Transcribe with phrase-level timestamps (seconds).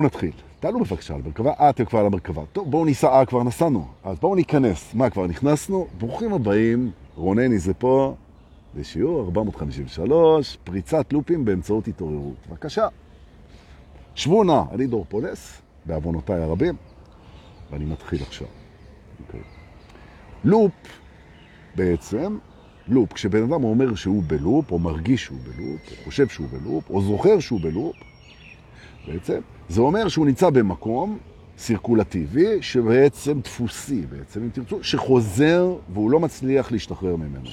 [0.00, 0.30] נתחיל.
[0.60, 1.52] תעלו בבקשה על המרכבה.
[1.60, 2.42] אה, אתם כבר על המרכבה.
[2.52, 3.86] טוב, בואו ניסע, אה, כבר נסענו.
[4.04, 4.94] אז בואו ניכנס.
[4.94, 5.86] מה, כבר נכנסנו?
[5.98, 8.14] ברוכים הבאים, רונני זה פה,
[8.76, 12.36] לשיעור 453, פריצת לופים באמצעות התעוררות.
[12.50, 12.88] בבקשה.
[14.14, 16.74] שבו נא, אני דור פולס, בעוונותיי הרבים,
[17.70, 18.46] ואני מתחיל עכשיו.
[18.46, 19.22] Okay.
[19.26, 19.40] אוקיי.
[20.44, 20.72] לופ,
[21.74, 22.38] בעצם,
[22.88, 27.02] לופ, כשבן אדם אומר שהוא בלופ, או מרגיש שהוא בלופ, או חושב שהוא בלופ, או
[27.02, 27.96] זוכר שהוא בלופ,
[29.06, 31.18] בעצם, זה אומר שהוא נמצא במקום
[31.58, 37.50] סירקולטיבי, שבעצם דפוסי, בעצם, אם תרצו, שחוזר והוא לא מצליח להשתחרר ממנו.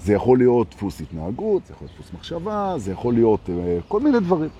[0.00, 3.50] זה יכול להיות דפוס התנהגות, זה יכול להיות דפוס מחשבה, זה יכול להיות uh,
[3.88, 4.50] כל מיני דברים.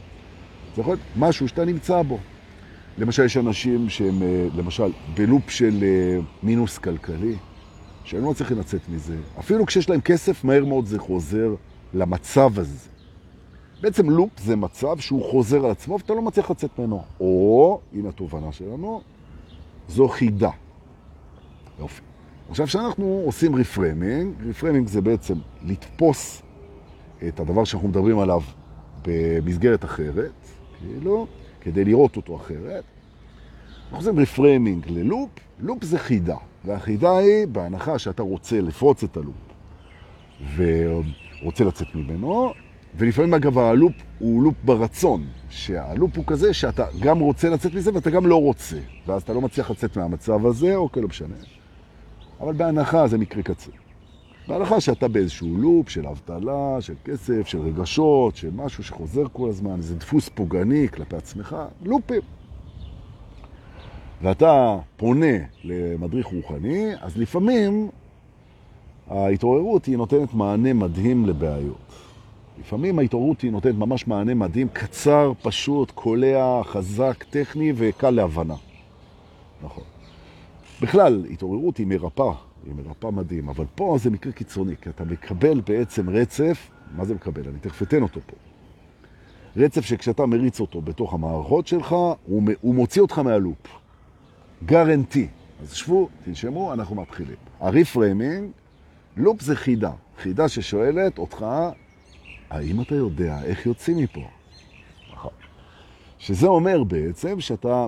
[0.77, 2.19] זה יכול להיות משהו שאתה נמצא בו.
[2.99, 7.35] למשל, יש אנשים שהם, uh, למשל, בלופ של uh, מינוס כלכלי,
[8.05, 9.17] שהם לא צריכים לצאת מזה.
[9.39, 11.55] אפילו כשיש להם כסף, מהר מאוד זה חוזר
[11.95, 12.89] למצב הזה.
[13.81, 17.03] בעצם לופ זה מצב שהוא חוזר על עצמו ואתה לא מצליח לצאת ממנו.
[17.21, 19.01] או, הנה התובנה שלנו,
[19.89, 20.51] זו חידה.
[21.79, 22.03] יופי.
[22.51, 26.43] עכשיו, כשאנחנו עושים reframing, reframing זה בעצם לתפוס
[27.29, 28.41] את הדבר שאנחנו מדברים עליו
[29.07, 30.33] במסגרת אחרת,
[30.79, 31.27] כאילו,
[31.61, 32.85] כדי לראות אותו אחרת.
[33.83, 39.35] אנחנו עושים reframing ללופ, לופ זה חידה, והחידה היא בהנחה שאתה רוצה לפרוץ את הלופ
[40.57, 42.53] ורוצה לצאת ממנו,
[42.97, 48.11] ולפעמים אגב הלופ הוא לופ ברצון, שהלופ הוא כזה שאתה גם רוצה לצאת מזה ואתה
[48.11, 51.35] גם לא רוצה, ואז אתה לא מצליח לצאת מהמצב הזה, אוקיי, לא משנה.
[52.41, 53.71] אבל בהנחה זה מקרה קצה.
[54.49, 59.77] בהנחה שאתה באיזשהו לופ של אבטלה, של כסף, של רגשות, של משהו שחוזר כל הזמן,
[59.77, 62.21] איזה דפוס פוגעני כלפי עצמך, לופים.
[64.23, 67.89] ואתה פונה למדריך רוחני, אז לפעמים
[69.11, 72.10] ההתעוררות היא נותנת מענה מדהים לבעיות.
[72.61, 78.55] לפעמים ההתעוררות היא נותנת ממש מענה מדהים, קצר, פשוט, קולע, חזק, טכני וקל להבנה.
[79.65, 79.85] נכון.
[80.83, 82.31] בכלל, התעוררות היא מרפא,
[82.67, 87.15] היא מרפא מדהים, אבל פה זה מקרה קיצוני, כי אתה מקבל בעצם רצף, מה זה
[87.15, 87.49] מקבל?
[87.49, 88.37] אני תכף אתן אותו פה.
[89.57, 93.67] רצף שכשאתה מריץ אותו בתוך המערכות שלך, הוא, הוא מוציא אותך מהלופ.
[94.65, 95.27] גרנטי.
[95.63, 97.37] אז שבו, תנשמו, אנחנו מתחילים.
[97.61, 98.51] הריפריימינג,
[99.17, 99.91] לופ זה חידה.
[100.19, 101.47] חידה ששואלת אותך,
[102.51, 104.21] האם אתה יודע איך יוצאים מפה?
[105.13, 105.31] נכון.
[106.19, 107.87] שזה אומר בעצם שאתה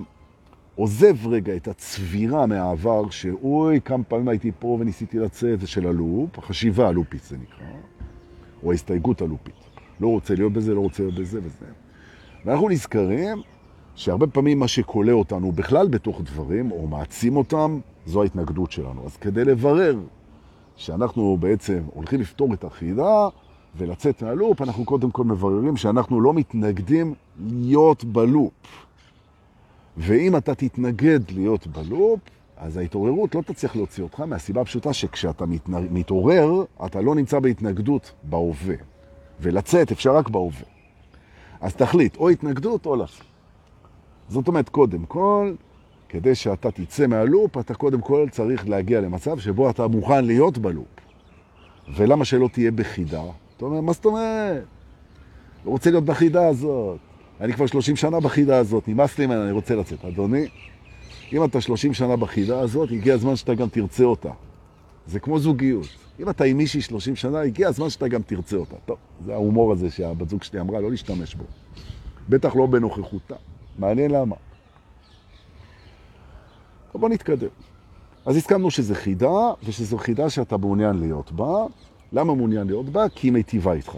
[0.74, 6.88] עוזב רגע את הצבירה מהעבר, שאוי, כמה פעמים הייתי פה וניסיתי לצאת, של הלופ, החשיבה
[6.88, 7.66] הלופית זה נקרא,
[8.62, 9.54] או ההסתייגות הלופית.
[10.00, 11.66] לא רוצה להיות בזה, לא רוצה להיות בזה וזה.
[12.44, 13.42] ואנחנו נזכרים
[13.94, 19.06] שהרבה פעמים מה שקולה אותנו בכלל בתוך דברים, או מעצים אותם, זו ההתנגדות שלנו.
[19.06, 20.00] אז כדי לברר
[20.76, 23.28] שאנחנו בעצם הולכים לפתור את החידה,
[23.76, 27.14] ולצאת מהלופ, אנחנו קודם כל מבררים שאנחנו לא מתנגדים
[27.48, 28.52] להיות בלופ.
[29.96, 32.20] ואם אתה תתנגד להיות בלופ,
[32.56, 38.74] אז ההתעוררות לא תצליח להוציא אותך מהסיבה הפשוטה שכשאתה מתעורר, אתה לא נמצא בהתנגדות בהווה.
[39.40, 40.66] ולצאת אפשר רק בהווה.
[41.60, 43.24] אז תחליט, או התנגדות או לצאת.
[44.28, 45.54] זאת אומרת, קודם כל,
[46.08, 50.86] כדי שאתה תצא מהלופ, אתה קודם כל צריך להגיע למצב שבו אתה מוכן להיות בלופ.
[51.96, 53.22] ולמה שלא תהיה בחידה?
[53.62, 54.64] אתה אומר, מה זאת אומרת?
[55.64, 56.98] לא רוצה להיות בחידה הזאת.
[57.40, 60.04] אני כבר 30 שנה בחידה הזאת, נמאס לי ממנה, אני רוצה לצאת.
[60.04, 60.48] אדוני,
[61.32, 64.30] אם אתה 30 שנה בחידה הזאת, הגיע הזמן שאתה גם תרצה אותה.
[65.06, 65.86] זה כמו זוגיות.
[66.20, 68.76] אם אתה עם מישהי 30 שנה, הגיע הזמן שאתה גם תרצה אותה.
[68.84, 71.44] טוב, זה ההומור הזה שהבת זוג שלי אמרה, לא להשתמש בו.
[72.28, 73.36] בטח לא בנוכחותה.
[73.78, 74.36] מעניין למה.
[76.94, 77.48] בוא נתקדם.
[78.26, 81.66] אז הסכמנו שזה חידה, ושזו חידה שאתה מעוניין להיות בה.
[82.12, 83.08] למה מעוניין להיות בה?
[83.08, 83.92] כי היא מיטיבה איתך.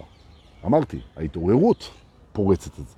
[0.66, 1.90] אמרתי, ההתעוררות
[2.32, 2.94] פורצת את זה.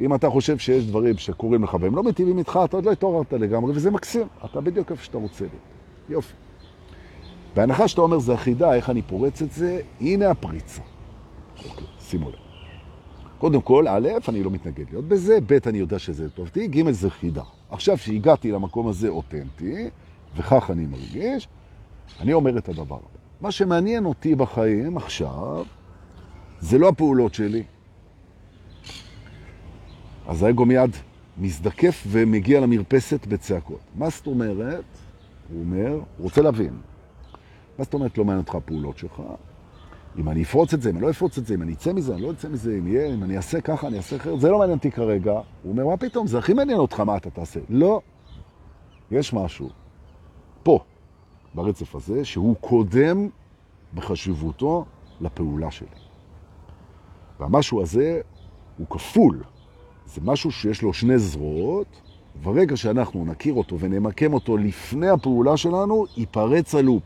[0.00, 3.32] אם אתה חושב שיש דברים שקורים לך והם לא מיטיבים איתך, אתה עוד לא התעוררת
[3.32, 4.26] לגמרי, וזה מקסים.
[4.44, 5.62] אתה בדיוק איפה שאתה רוצה להיות.
[6.08, 6.34] יופי.
[7.54, 10.82] בהנחה שאתה אומר, זה אחידה, איך אני פורץ את זה, הנה הפריצה.
[11.70, 12.36] אוקיי, שימו לב.
[13.38, 17.10] קודם כל, א', אני לא מתנגד להיות בזה, ב', אני יודע שזה טובתי, ג', זה
[17.10, 17.42] חידה.
[17.70, 19.90] עכשיו שהגעתי למקום הזה אותנטי,
[20.36, 21.48] וכך אני מרגיש,
[22.20, 23.23] אני אומר את הדבר הבא.
[23.44, 25.64] מה שמעניין אותי בחיים עכשיו,
[26.60, 27.62] זה לא הפעולות שלי.
[30.26, 30.90] אז האגו מיד
[31.38, 33.80] מזדקף ומגיע למרפסת בצעקות.
[33.94, 34.84] מה זאת אומרת?
[35.48, 36.76] הוא אומר, הוא רוצה להבין.
[37.78, 39.22] מה זאת אומרת לא מעניין אותך הפעולות שלך?
[40.18, 42.14] אם אני אפרוץ את זה, אם אני לא אפרוץ את זה, אם אני אצא מזה,
[42.14, 44.58] אני לא אצא מזה, אם יהיה, אם אני אעשה ככה, אני אעשה אחרת, זה לא
[44.58, 45.32] מעניין אותי כרגע.
[45.32, 47.60] הוא אומר, מה פתאום, זה הכי מעניין אותך מה אתה תעשה.
[47.68, 48.00] לא.
[49.10, 49.68] יש משהו.
[50.62, 50.84] פה.
[51.54, 53.28] ברצף הזה, שהוא קודם
[53.94, 54.84] בחשיבותו
[55.20, 55.88] לפעולה שלי.
[57.40, 58.20] והמשהו הזה
[58.78, 59.42] הוא כפול.
[60.06, 61.86] זה משהו שיש לו שני זרועות,
[62.42, 67.02] ברגע שאנחנו נכיר אותו ונמקם אותו לפני הפעולה שלנו, ייפרץ הלופ,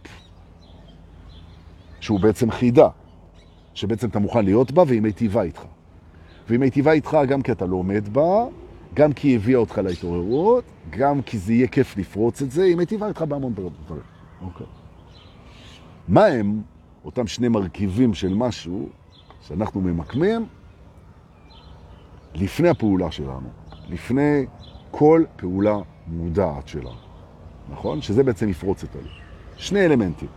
[2.01, 2.89] שהוא בעצם חידה,
[3.75, 5.63] שבעצם אתה מוכן להיות בה והיא מיטיבה איתך.
[6.49, 8.45] והיא מיטיבה איתך גם כי אתה לומד בה,
[8.95, 12.77] גם כי היא הביאה אותך להתעוררות, גם כי זה יהיה כיף לפרוץ את זה, היא
[12.77, 14.18] מיטיבה איתך בהמון דברים.
[14.43, 14.67] אוקיי.
[16.09, 16.63] מה הם
[17.05, 18.89] אותם שני מרכיבים של משהו
[19.41, 20.47] שאנחנו ממקמים
[22.35, 23.49] לפני הפעולה שלנו,
[23.89, 24.47] לפני
[24.91, 25.77] כל פעולה
[26.07, 26.91] מודעת שלנו,
[27.73, 28.01] נכון?
[28.03, 29.07] שזה בעצם יפרוץ את הלב.
[29.57, 30.29] שני אלמנטים.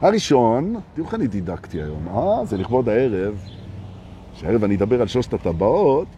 [0.00, 2.44] הראשון, תראו איך אני דידקתי היום, אה?
[2.44, 3.42] זה לכבוד הערב,
[4.34, 6.08] שהערב אני אדבר על שלושת הטבעות,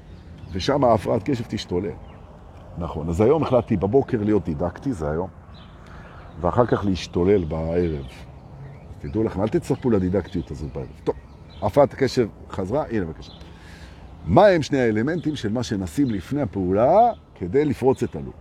[0.53, 1.91] ושם ההפרעת קשב תשתולל.
[2.79, 5.29] נכון, אז היום החלטתי בבוקר להיות דידקטי, זה היום,
[6.41, 8.05] ואחר כך להשתולל בערב.
[8.99, 11.01] תדעו לכם, אל תצטרפו לדידקטיות הזאת בערב.
[11.05, 11.15] טוב,
[11.63, 13.33] הפרעת הקשב חזרה, הנה בבקשה.
[14.25, 18.35] מה הם שני האלמנטים של מה שנשים לפני הפעולה כדי לפרוץ את הלופ?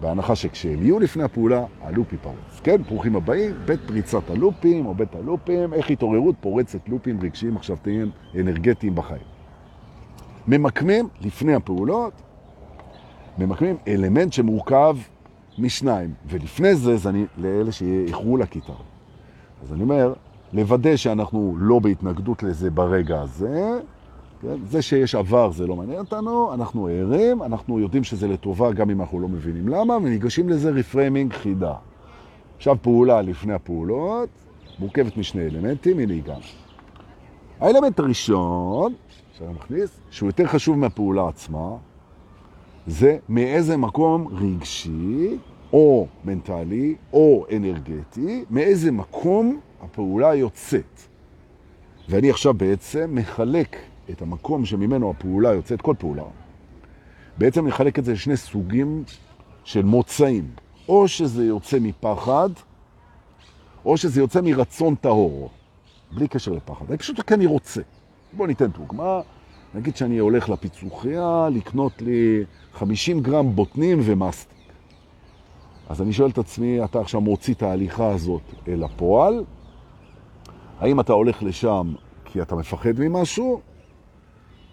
[0.00, 2.60] בהנחה שכשהם יהיו לפני הפעולה, הלופ ייפרץ.
[2.62, 8.10] כן, ברוכים הבאים, בית פריצת הלופים או בית הלופים, איך התעוררות פורצת לופים רגשיים מחשבתיים
[8.40, 9.22] אנרגטיים בחיים.
[10.48, 12.12] ממקמים לפני הפעולות,
[13.38, 14.96] ממקמים אלמנט שמורכב
[15.58, 18.72] משניים, ולפני זה, זה אני, לאלה שאיחרו לכיתה.
[19.62, 20.14] אז אני אומר,
[20.52, 23.80] לוודא שאנחנו לא בהתנגדות לזה ברגע הזה,
[24.42, 24.56] כן?
[24.64, 29.00] זה שיש עבר זה לא מעניין אותנו, אנחנו ערים, אנחנו יודעים שזה לטובה גם אם
[29.00, 31.74] אנחנו לא מבינים למה, וניגשים לזה reframing חידה.
[32.56, 34.28] עכשיו פעולה לפני הפעולות,
[34.78, 36.40] מורכבת משני אלמנטים, הנה הגענו.
[37.60, 38.94] האלמנט הראשון,
[39.38, 41.76] שאני מכניס, שהוא יותר חשוב מהפעולה עצמה,
[42.88, 45.38] זה מאיזה מקום רגשי,
[45.72, 51.00] או מנטלי, או אנרגטי, מאיזה מקום הפעולה יוצאת.
[52.08, 53.76] ואני עכשיו בעצם מחלק
[54.10, 56.22] את המקום שממנו הפעולה יוצאת, כל פעולה,
[57.38, 59.04] בעצם נחלק את זה לשני סוגים
[59.64, 60.44] של מוצאים.
[60.88, 62.48] או שזה יוצא מפחד,
[63.84, 65.50] או שזה יוצא מרצון טהור,
[66.12, 66.84] בלי קשר לפחד.
[66.88, 67.80] אני פשוט אני רוצה.
[68.32, 69.20] בואו ניתן דוגמה.
[69.74, 74.58] נגיד שאני הולך לפיצוחיה לקנות לי 50 גרם בוטנים ומסטיק.
[75.88, 79.44] אז אני שואל את עצמי, אתה עכשיו מוציא את ההליכה הזאת אל הפועל,
[80.80, 81.94] האם אתה הולך לשם
[82.24, 83.60] כי אתה מפחד ממשהו,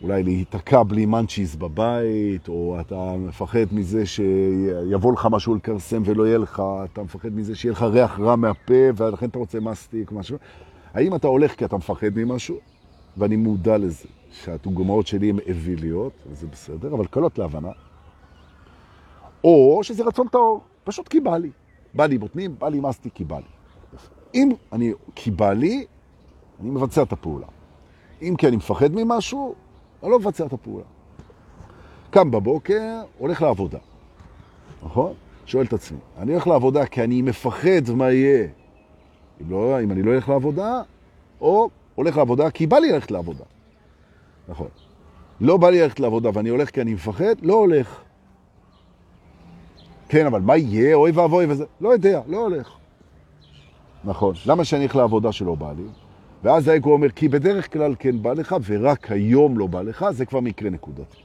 [0.02, 6.38] אולי להיתקע בלי מנצ'יז בבית, או אתה מפחד מזה שיבוא לך משהו לקרסם ולא יהיה
[6.38, 10.38] לך, אתה מפחד מזה שיהיה לך ריח רע מהפה, ולכן אתה רוצה מסטיק, משהו.
[10.94, 12.58] האם אתה הולך כי אתה מפחד ממשהו?
[13.18, 17.72] ואני מודע לזה, שהדוגמאות שלי הן אוויליות, וזה בסדר, אבל קלות להבנה.
[19.44, 21.50] או שזה רצון טהור, פשוט כי בא לי.
[21.94, 23.56] בא לי בוטנים, בא לי מסטיק, כי בא לי.
[24.34, 25.86] אם אני, כי בא לי,
[26.62, 27.48] אני מבצע את הפעולה.
[28.22, 29.56] אם כי אני מפחד ממשהו,
[30.04, 30.86] אני לא מבצע את הפעולה.
[32.10, 33.78] קם בבוקר, הולך לעבודה,
[34.84, 35.14] נכון?
[35.46, 38.48] שואל את עצמי, אני הולך לעבודה כי אני מפחד מה יהיה
[39.42, 40.82] אם, לא, אם אני לא אלך לעבודה,
[41.42, 43.44] או הולך לעבודה כי בא לי ללכת לעבודה.
[44.48, 44.68] נכון.
[45.42, 48.02] לא בא לי ללכת לעבודה ואני הולך כי אני מפחד, לא הולך.
[50.10, 50.96] כן, אבל מה יהיה?
[50.96, 51.66] אוי ואבוי וזה.
[51.82, 52.70] לא יודע, לא הולך.
[54.04, 54.36] נכון.
[54.46, 55.84] למה שאני אלך לעבודה שלא בא לי?
[56.44, 60.26] ואז האגו אומר, כי בדרך כלל כן בא לך, ורק היום לא בא לך, זה
[60.26, 61.18] כבר מקרה נקודתי.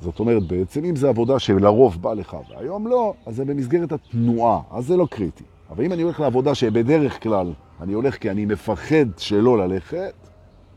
[0.00, 4.60] זאת אומרת, בעצם אם זה עבודה שלרוב בא לך, והיום לא, אז זה במסגרת התנועה,
[4.70, 5.44] אז זה לא קריטי.
[5.72, 10.14] אבל אם אני הולך לעבודה שבדרך כלל אני הולך כי אני מפחד שלא ללכת,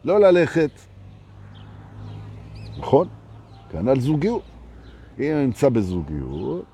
[0.03, 0.71] לא ללכת.
[2.77, 3.07] נכון?
[3.87, 4.41] על זוגיות.
[5.19, 6.65] אם אני נמצא בזוגיות,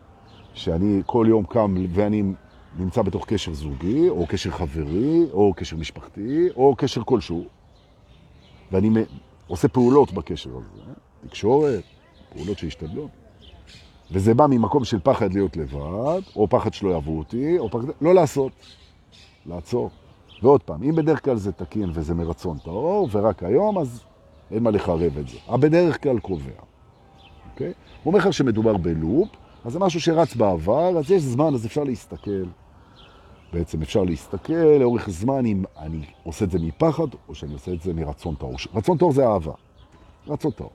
[0.54, 2.24] שאני כל יום קם ואני
[2.80, 7.46] נמצא בתוך קשר זוגי, או קשר חברי, או קשר משפחתי, או קשר כלשהו,
[8.72, 8.90] ואני
[9.48, 10.82] עושה פעולות בקשר הזה,
[11.28, 11.84] תקשורת,
[12.34, 13.10] פעולות שהשתדלות,
[14.12, 17.88] וזה בא ממקום של פחד להיות לבד, או פחד שלא יעבו אותי, או פחד...
[18.02, 18.52] לא לעשות,
[19.46, 19.90] לעצור.
[20.44, 24.04] ועוד פעם, אם בדרך כלל זה תקין וזה מרצון טהור, ורק היום, אז
[24.52, 25.38] אין מה לחרב את זה.
[25.48, 26.52] הבדרך כלל קובע.
[27.52, 27.74] אוקיי?
[28.04, 29.30] הוא אומר לך שמדובר בלופ,
[29.66, 32.44] אז זה משהו שרץ בעבר, אז יש זמן, אז אפשר להסתכל.
[33.54, 37.82] בעצם אפשר להסתכל לאורך זמן אם אני עושה את זה מפחד, או שאני עושה את
[37.82, 38.56] זה מרצון טהור.
[38.74, 39.54] רצון טהור זה אהבה.
[40.28, 40.72] רצון טהור.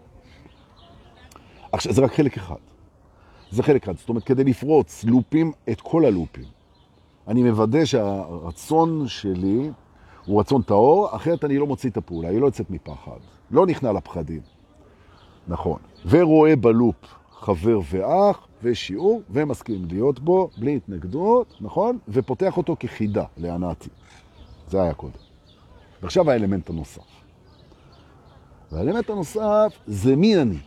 [1.73, 2.76] עכשיו, זה רק חלק אחד.
[3.51, 3.97] זה חלק אחד.
[3.97, 6.45] זאת אומרת, כדי לפרוץ לופים, את כל הלופים,
[7.29, 9.71] אני מוודא שהרצון שלי
[10.27, 13.19] הוא רצון טהור, אחרת אני לא מוציא את הפעולה, היא לא יוצאת מפחד.
[13.51, 14.41] לא נכנע לפחדים.
[15.49, 15.79] נכון.
[16.09, 16.97] ורואה בלופ
[17.31, 21.99] חבר ואח ושיעור, ומסכים להיות בו בלי התנגדות, נכון?
[22.09, 23.89] ופותח אותו כחידה להנאתי.
[24.69, 25.13] זה היה קודם.
[26.03, 27.03] ועכשיו האלמנט הנוסף.
[28.73, 30.59] והאלמנט הנוסף זה מי אני.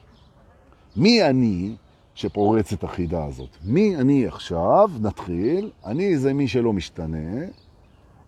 [0.95, 1.75] מי אני
[2.19, 3.49] שפורץ את החידה הזאת?
[3.63, 4.89] מי אני עכשיו?
[5.01, 5.69] נתחיל.
[5.85, 7.45] אני זה מי שלא משתנה,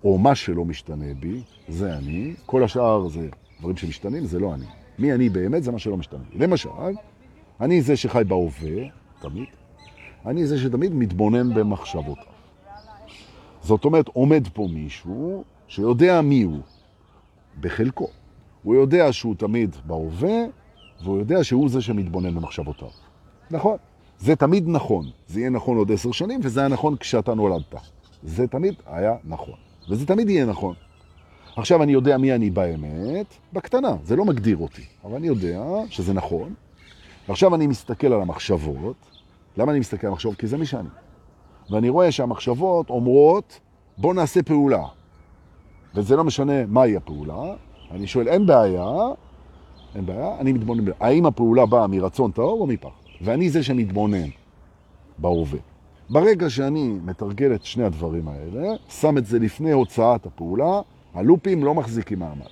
[0.03, 2.33] או מה שלא משתנה בי, זה אני.
[2.45, 3.29] כל השאר זה
[3.59, 4.65] דברים שמשתנים, זה לא אני.
[4.99, 6.23] מי אני באמת זה מה שלא משתנה.
[6.33, 6.69] למשל,
[7.61, 8.87] אני זה שחי בהווה,
[9.21, 9.47] תמיד.
[10.25, 12.23] אני זה שתמיד מתבונן במחשבותיו.
[13.63, 16.59] זאת אומרת, עומד פה מישהו שיודע מי הוא,
[17.59, 18.07] בחלקו.
[18.63, 20.37] הוא יודע שהוא תמיד בהווה,
[21.03, 23.10] והוא יודע שהוא זה שמתבונן במחשבותיו.
[23.51, 23.77] נכון.
[24.19, 25.05] זה תמיד נכון.
[25.27, 27.75] זה יהיה נכון עוד עשר שנים, וזה היה נכון כשאתה נולדת.
[28.23, 29.55] זה תמיד היה נכון.
[29.89, 30.73] וזה תמיד יהיה נכון.
[31.55, 36.13] עכשיו אני יודע מי אני באמת, בקטנה, זה לא מגדיר אותי, אבל אני יודע שזה
[36.13, 36.53] נכון.
[37.27, 38.95] עכשיו אני מסתכל על המחשבות.
[39.57, 40.35] למה אני מסתכל על המחשבות?
[40.35, 40.89] כי זה מי שאני.
[41.69, 43.59] ואני רואה שהמחשבות אומרות,
[43.97, 44.83] בוא נעשה פעולה.
[45.95, 47.53] וזה לא משנה מהי הפעולה.
[47.91, 48.95] אני שואל, אין בעיה,
[49.95, 53.00] אין בעיה, אני מתבונן, האם הפעולה באה מרצון טהור או מפחד?
[53.21, 54.29] ואני זה שמתבונן
[55.17, 55.59] בהווה.
[56.09, 60.81] ברגע שאני מתרגל את שני הדברים האלה, שם את זה לפני הוצאת הפעולה,
[61.13, 62.45] הלופים לא מחזיקים מעמד.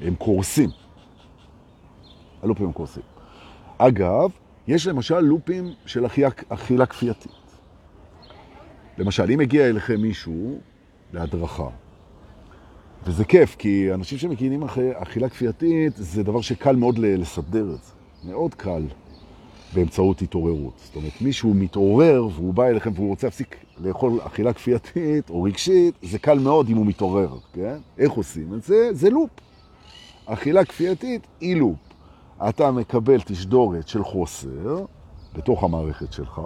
[0.00, 0.70] הם קורסים.
[2.42, 3.02] הלופים הם קורסים.
[3.78, 4.30] אגב,
[4.66, 6.06] יש למשל לופים של
[6.48, 7.32] אכילה, כפייתית.
[8.98, 10.58] למשל, אם מגיע אליכם מישהו
[11.12, 11.68] להדרכה,
[13.04, 17.92] וזה כיף, כי אנשים שמגיעים אחרי אכילה כפייתית, זה דבר שקל מאוד לסדר את זה.
[18.24, 18.82] מאוד קל
[19.76, 20.72] באמצעות התעוררות.
[20.84, 25.94] זאת אומרת, מישהו מתעורר והוא בא אליכם והוא רוצה להפסיק לאכול אכילה כפייתית או רגשית,
[26.02, 27.76] זה קל מאוד אם הוא מתעורר, כן?
[27.98, 28.88] איך עושים את זה?
[28.92, 29.30] זה לופ.
[30.26, 31.76] אכילה כפייתית היא לופ.
[32.48, 34.84] אתה מקבל תשדורת של חוסר
[35.34, 36.40] בתוך המערכת שלך,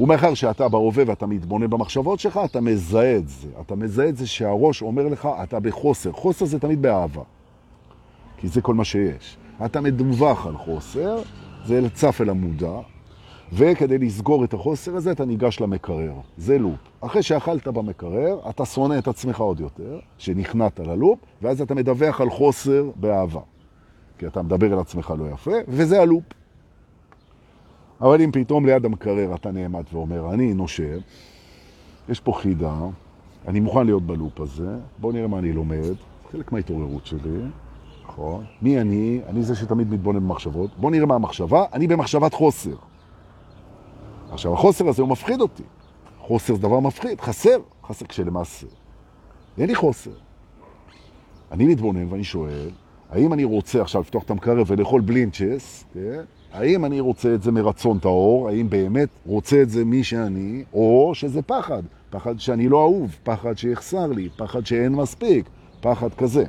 [0.00, 3.48] ומאחר שאתה בהווה ואתה מתבונן במחשבות שלך, אתה מזהה את זה.
[3.60, 6.12] אתה מזהה את זה שהראש אומר לך, אתה בחוסר.
[6.12, 7.22] חוסר זה תמיד באהבה,
[8.36, 9.36] כי זה כל מה שיש.
[9.64, 11.22] אתה מדווח על חוסר,
[11.66, 12.80] זה צף אל המודע,
[13.52, 16.12] וכדי לסגור את החוסר הזה, אתה ניגש למקרר.
[16.36, 16.78] זה לופ.
[17.00, 22.30] אחרי שאכלת במקרר, אתה שונא את עצמך עוד יותר, שנכנעת ללופ, ואז אתה מדווח על
[22.30, 23.40] חוסר באהבה.
[24.18, 26.24] כי אתה מדבר על עצמך לא יפה, וזה הלופ.
[28.00, 30.98] אבל אם פתאום ליד המקרר אתה נעמד ואומר, אני נושב,
[32.08, 32.76] יש פה חידה,
[33.48, 35.94] אני מוכן להיות בלופ הזה, בואו נראה מה אני לומד,
[36.32, 37.40] חלק מההתעוררות שלי,
[38.16, 38.44] נכון?
[38.62, 39.20] מי אני?
[39.26, 40.70] אני זה שתמיד מתבונן במחשבות.
[40.76, 42.74] בואו נראה מה המחשבה, אני במחשבת חוסר.
[44.30, 45.62] עכשיו, החוסר הזה הוא מפחיד אותי.
[46.18, 47.56] חוסר זה דבר מפחיד, חסר,
[47.86, 48.66] חסר כשלמעשה.
[49.58, 50.10] אין לי חוסר.
[51.52, 52.70] אני מתבונן ואני שואל,
[53.10, 56.22] האם אני רוצה עכשיו לפתוח את המקרר ולאכול בלינצ'ס, כן?
[56.52, 61.10] האם אני רוצה את זה מרצון טהור, האם באמת רוצה את זה מי שאני, או
[61.14, 65.48] שזה פחד, פחד שאני לא אהוב, פחד שיחסר לי, פחד שאין מספיק,
[65.80, 66.44] פחד כזה.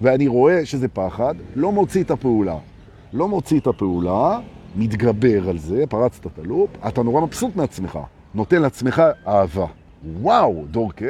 [0.00, 2.56] ואני רואה שזה פחד, לא מוציא את הפעולה.
[3.12, 4.38] לא מוציא את הפעולה,
[4.76, 7.98] מתגבר על זה, פרצת את הלופ, אתה נורא מבסוט מעצמך,
[8.34, 9.66] נותן לעצמך אהבה.
[10.20, 11.06] וואו, דורקה,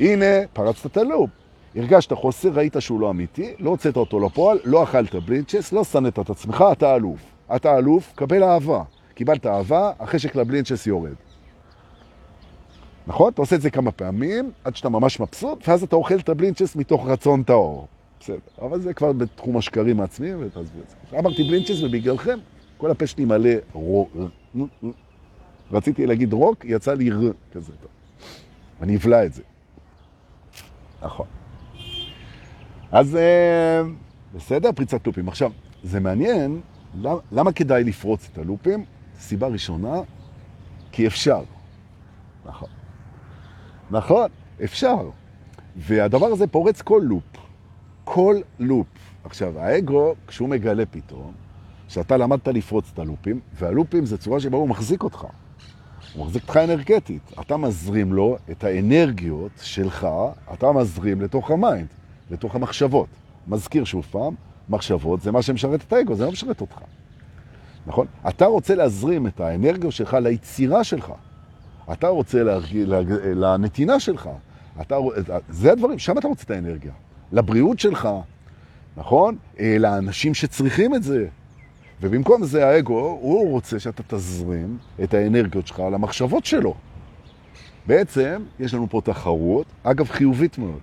[0.00, 1.30] הנה, פרצת את הלופ.
[1.76, 6.18] הרגשת חוסר, ראית שהוא לא אמיתי, לא הוצאת אותו לפועל, לא אכלת בלינצ'ס, לא שנאת
[6.18, 7.20] את עצמך, אתה אלוף.
[7.56, 8.82] אתה אלוף, קבל אהבה.
[9.14, 11.14] קיבלת אהבה, החשק לבלינצ'ס יורד.
[13.06, 13.32] נכון?
[13.32, 16.76] אתה עושה את זה כמה פעמים, עד שאתה ממש מבסוט, ואז אתה אוכל את הבלינצ'ס
[16.76, 17.86] מתוך רצון טהור.
[18.20, 18.38] בסדר.
[18.62, 21.18] אבל זה כבר בתחום השקרים העצמיים, ותעזבו את זה.
[21.18, 22.38] אמרתי בלינצ'ס, ובגללכם,
[22.76, 24.16] כל הפה שלי מלא רוק.
[25.72, 27.20] רציתי להגיד רוק, יצא לי ר
[27.52, 27.72] כזה.
[27.82, 27.90] טוב.
[28.82, 29.42] אני אבלע את זה.
[31.02, 31.26] נכון.
[32.92, 33.18] אז
[34.34, 35.28] בסדר, פריצת לופים.
[35.28, 35.50] עכשיו,
[35.82, 36.60] זה מעניין,
[37.00, 38.84] למה, למה כדאי לפרוץ את הלופים?
[39.18, 40.00] סיבה ראשונה,
[40.92, 41.42] כי אפשר.
[42.46, 42.68] נכון.
[43.90, 44.28] נכון,
[44.64, 45.10] אפשר.
[45.76, 47.22] והדבר הזה פורץ כל לופ.
[48.04, 48.86] כל loop.
[49.24, 51.32] עכשיו, האגו, כשהוא מגלה פתאום,
[51.88, 55.26] שאתה למדת לפרוץ את הלופים, והלופים זה צורה שבה הוא מחזיק אותך.
[56.14, 57.32] הוא מחזיק אותך אנרגטית.
[57.40, 60.08] אתה מזרים לו את האנרגיות שלך,
[60.52, 61.88] אתה מזרים לתוך ה mind.
[62.30, 63.08] לתוך המחשבות.
[63.48, 64.34] מזכיר שוב פעם,
[64.68, 66.78] מחשבות זה מה שמשרת את האגו, זה לא משרת אותך.
[67.86, 68.06] נכון?
[68.28, 71.12] אתה רוצה להזרים את האנרגיה שלך ליצירה שלך.
[71.92, 72.86] אתה רוצה להרגיע,
[73.34, 74.28] לנתינה שלך.
[74.80, 74.96] אתה,
[75.48, 76.92] זה הדברים, שם אתה רוצה את האנרגיה.
[77.32, 78.08] לבריאות שלך,
[78.96, 79.36] נכון?
[79.60, 81.26] אה, לאנשים שצריכים את זה.
[82.00, 86.74] ובמקום זה האגו, הוא רוצה שאתה תזרים את האנרגיות שלך למחשבות שלו.
[87.86, 90.80] בעצם יש לנו פה תחרות, אגב חיובית מאוד.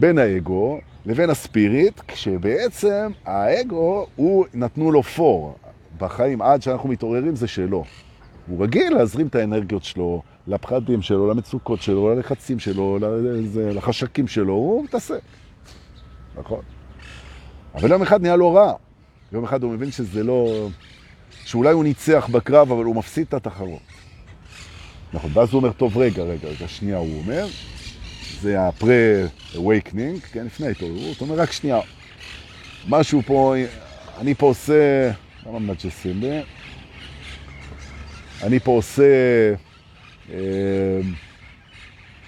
[0.00, 5.56] בין האגו לבין הספיריט, כשבעצם האגו, הוא נתנו לו פור.
[5.98, 7.84] בחיים עד שאנחנו מתעוררים זה שלו.
[8.48, 12.98] הוא רגיל להזרים את האנרגיות שלו, לפחדים שלו, למצוקות שלו, ללחצים שלו,
[13.54, 15.20] לחשקים שלו, הוא מתעסק.
[16.38, 16.60] נכון.
[17.74, 18.72] אבל יום אחד נהיה לו רע.
[19.32, 20.68] יום אחד הוא מבין שזה לא...
[21.44, 23.80] שאולי הוא ניצח בקרב, אבל הוא מפסיד את התחרות.
[25.12, 27.46] נכון, ואז הוא אומר, טוב, רגע, רגע, רגע, שנייה, הוא אומר,
[28.40, 31.80] זה ה-pre-awakening, כן, לפני ההתעוררות, הוא אומר, רק שנייה,
[32.88, 33.54] משהו פה,
[34.18, 35.10] אני פה עושה,
[35.46, 36.20] למה מנג'סים?
[38.42, 39.02] אני פה עושה
[40.32, 41.00] אה,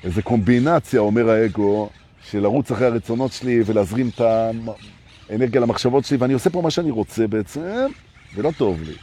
[0.05, 1.89] איזה קומבינציה, אומר האגו,
[2.23, 4.21] של לרוץ אחרי הרצונות שלי ולהזרים את
[5.31, 7.87] האנרגיה למחשבות שלי, ואני עושה פה מה שאני רוצה בעצם,
[8.35, 8.95] ולא טוב לי.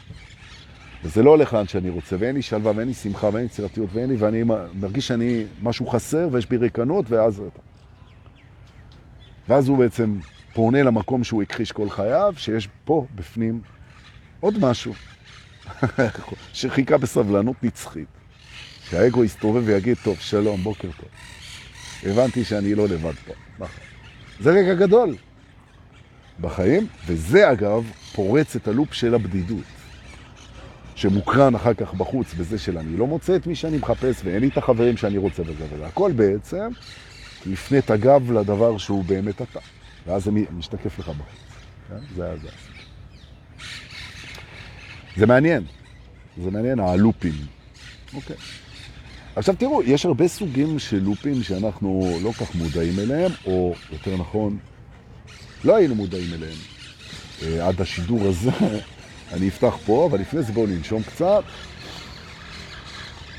[1.03, 3.89] וזה לא הולך לאן שאני רוצה, ואין לי שלווה, ואין לי שמחה, ואין לי יצירתיות,
[3.93, 7.43] ואין לי, ואני מרגיש שאני, משהו חסר, ויש בי ריקנות, ואז...
[9.49, 10.19] ואז הוא בעצם
[10.53, 13.61] פונה למקום שהוא הכחיש כל חייו, שיש פה, בפנים,
[14.39, 14.93] עוד משהו,
[16.53, 18.07] שחיכה בסבלנות נצחית.
[18.89, 21.09] שהאגו יסתובב ויגיד, טוב, שלום, בוקר טוב.
[22.03, 23.33] הבנתי שאני לא לבד פה.
[24.39, 25.15] זה רגע גדול
[26.39, 29.63] בחיים, וזה אגב פורץ את הלופ של הבדידות.
[30.95, 34.47] שמוקרן אחר כך בחוץ בזה של אני לא מוצא את מי שאני מחפש ואין לי
[34.47, 35.87] את החברים שאני רוצה וזה וזה.
[35.87, 36.69] הכל בעצם
[37.45, 39.59] לפני את הגב לדבר שהוא באמת אתה.
[40.07, 41.47] ואז זה משתקף לך בחוץ.
[41.89, 42.15] כן?
[42.15, 42.76] זה זה.
[45.17, 45.63] זה מעניין.
[46.43, 47.33] זה מעניין, הלופים.
[48.13, 48.35] אוקיי.
[49.35, 54.57] עכשיו תראו, יש הרבה סוגים של לופים שאנחנו לא כך מודעים אליהם, או יותר נכון,
[55.63, 56.57] לא היינו מודעים אליהם
[57.43, 58.51] אה, עד השידור הזה.
[59.33, 61.43] אני אפתח פה, אבל לפני זה בואו ננשום קצת.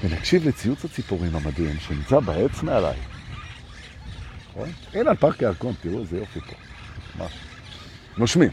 [0.04, 2.96] ונקשיב לציוץ הציפורים המדהים שנמצא בעץ מעליי.
[4.50, 4.68] נכון?
[4.94, 6.56] הנה על פארק הירקון, תראו איזה יופי פה.
[7.18, 7.32] ממש.
[8.18, 8.50] נושמים.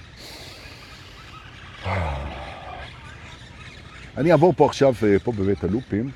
[4.18, 6.12] אני אעבור פה עכשיו, אה, פה בבית הלופים.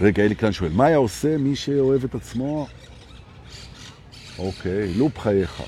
[0.00, 2.66] רגע, אלי כאן שואל, מה היה עושה מי שאוהב את עצמו?
[4.38, 5.62] אוקיי, לופ חייך.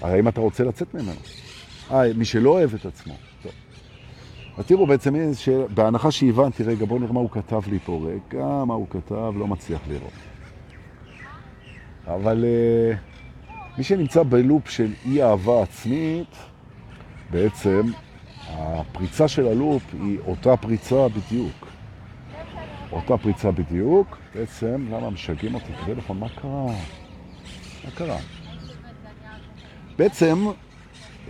[0.00, 1.20] הרי אם אתה רוצה לצאת ממנו.
[1.90, 3.14] אה, מי שלא אוהב את עצמו.
[3.42, 3.52] טוב.
[4.58, 5.14] אז תראו בעצם,
[5.74, 8.06] בהנחה שהבנתי, רגע, בואו נראה מה הוא כתב לי פה.
[8.08, 10.12] רגע, מה הוא כתב, לא מצליח לראות.
[12.06, 16.36] אבל uh, מי שנמצא בלופ של אי אהבה עצמית,
[17.30, 17.80] בעצם
[18.56, 21.66] הפריצה של הלופ היא אותה פריצה בדיוק.
[22.92, 25.72] אותה פריצה בדיוק, בעצם, למה משגעים אותי?
[25.84, 26.66] תראה לך, מה קרה?
[27.84, 28.18] מה קרה?
[29.98, 30.46] בעצם,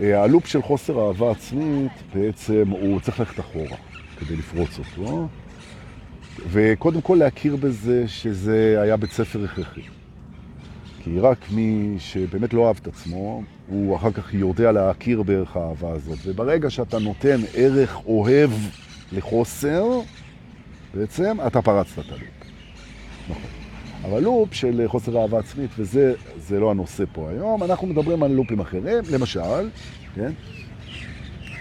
[0.01, 3.77] אה, הלופ של חוסר אהבה עצמית, בעצם הוא צריך ללכת אחורה
[4.19, 5.27] כדי לפרוץ אותו,
[6.49, 9.81] וקודם כל להכיר בזה שזה היה בית ספר הכרחי.
[11.05, 15.91] כי רק מי שבאמת לא אהב את עצמו, הוא אחר כך יודע להכיר בערך האהבה
[15.91, 16.17] הזאת.
[16.25, 18.51] וברגע שאתה נותן ערך אוהב
[19.11, 19.85] לחוסר,
[20.93, 22.21] בעצם אתה פרצת את הלופ.
[23.29, 23.49] נכון.
[24.03, 28.31] אבל לופ של חוסר אהבה עצמית, וזה זה לא הנושא פה היום, אנחנו מדברים על
[28.31, 29.69] לופים אחרים, למשל,
[30.15, 30.31] כן?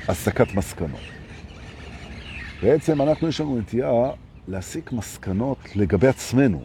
[0.09, 1.01] הסקת מסקנות.
[2.63, 4.11] בעצם אנחנו, יש לנו נטייה
[4.49, 6.63] להסיק מסקנות לגבי עצמנו,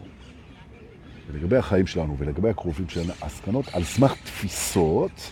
[1.32, 5.30] ולגבי החיים שלנו ולגבי הקרובים שלנו, הסקנות על סמך תפיסות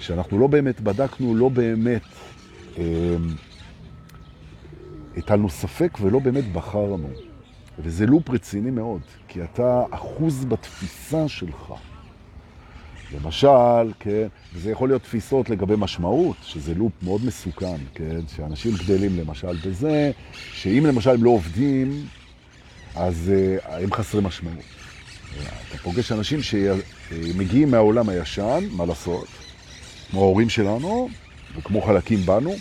[0.00, 2.02] שאנחנו לא באמת בדקנו, לא באמת
[2.78, 3.16] אה,
[5.16, 7.08] הטלנו ספק ולא באמת בחרנו.
[7.78, 11.72] וזה לופ רציני מאוד, כי אתה אחוז בתפיסה שלך.
[13.14, 19.18] למשל, כן, וזה יכול להיות תפיסות לגבי משמעות, שזה לופ מאוד מסוכן, כן, שאנשים גדלים
[19.18, 20.10] למשל בזה,
[20.52, 22.06] שאם למשל הם לא עובדים,
[22.94, 24.75] אז uh, הם חסרי משמעות.
[25.68, 29.26] אתה פוגש אנשים שמגיעים מהעולם הישן, מה לעשות,
[30.10, 31.08] כמו ההורים שלנו,
[31.56, 32.54] וכמו חלקים בנו,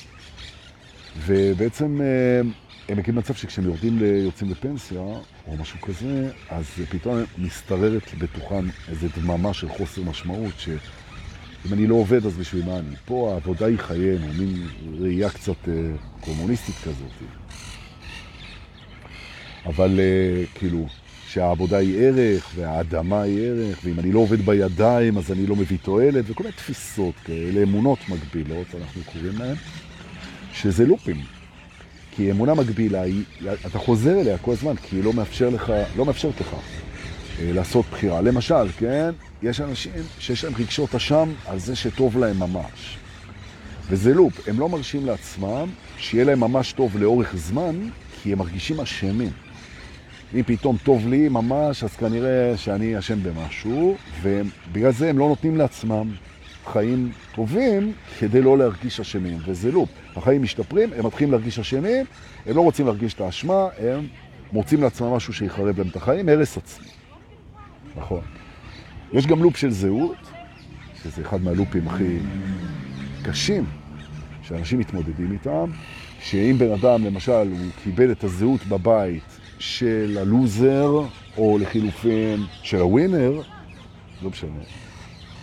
[1.25, 4.99] ובעצם uh, הם מגיעים למצב שכשהם יורדים, יוצאים לפנסיה,
[5.47, 11.95] או משהו כזה, אז פתאום מסתררת בתוכן איזו דממה של חוסר משמעות, שאם אני לא
[11.95, 12.95] עובד, אז בשביל מה אני?
[13.05, 14.67] פה העבודה היא חיינו, מין
[14.99, 15.73] ראייה קצת אה,
[16.19, 17.11] קומוניסטית כזאת.
[19.65, 20.87] אבל אה, כאילו,
[21.35, 25.77] שהעבודה היא ערך, והאדמה היא ערך, ואם אני לא עובד בידיים, אז אני לא מביא
[25.81, 29.55] תועלת, וכל מיני תפיסות כאלה, אמונות מגבילות, אנחנו קוראים להן,
[30.53, 31.21] שזה לופים.
[32.11, 33.23] כי אמונה מגבילה, היא,
[33.65, 36.53] אתה חוזר אליה כל הזמן, כי היא לא, מאפשר לך, לא מאפשרת לך
[37.39, 38.21] אה, לעשות בחירה.
[38.21, 39.09] למשל, כן,
[39.43, 42.97] יש אנשים שיש להם רגשות אשם על זה שטוב להם ממש.
[43.89, 47.75] וזה לופ, הם לא מרשים לעצמם שיהיה להם ממש טוב לאורך זמן,
[48.23, 49.44] כי הם מרגישים אשמים.
[50.35, 55.57] אם פתאום טוב לי ממש, אז כנראה שאני אשם במשהו, ובגלל זה הם לא נותנים
[55.57, 56.11] לעצמם
[56.65, 59.89] חיים טובים כדי לא להרגיש אשמים, וזה לופ.
[60.15, 62.05] החיים משתפרים, הם מתחילים להרגיש אשמים,
[62.45, 64.07] הם לא רוצים להרגיש את האשמה, הם
[64.51, 66.87] מוצאים לעצמם משהו שיחרב להם את החיים, הרס עצמי.
[67.95, 68.21] נכון.
[69.13, 70.17] יש גם לופ של זהות,
[71.03, 72.17] שזה אחד מהלופים הכי
[73.23, 73.65] קשים
[74.41, 75.71] שאנשים מתמודדים איתם,
[76.21, 79.23] שאם בן אדם, למשל, הוא קיבל את הזהות בבית
[79.59, 81.01] של הלוזר,
[81.37, 83.41] או לחילופין של הווינר,
[84.21, 84.59] לא משנה.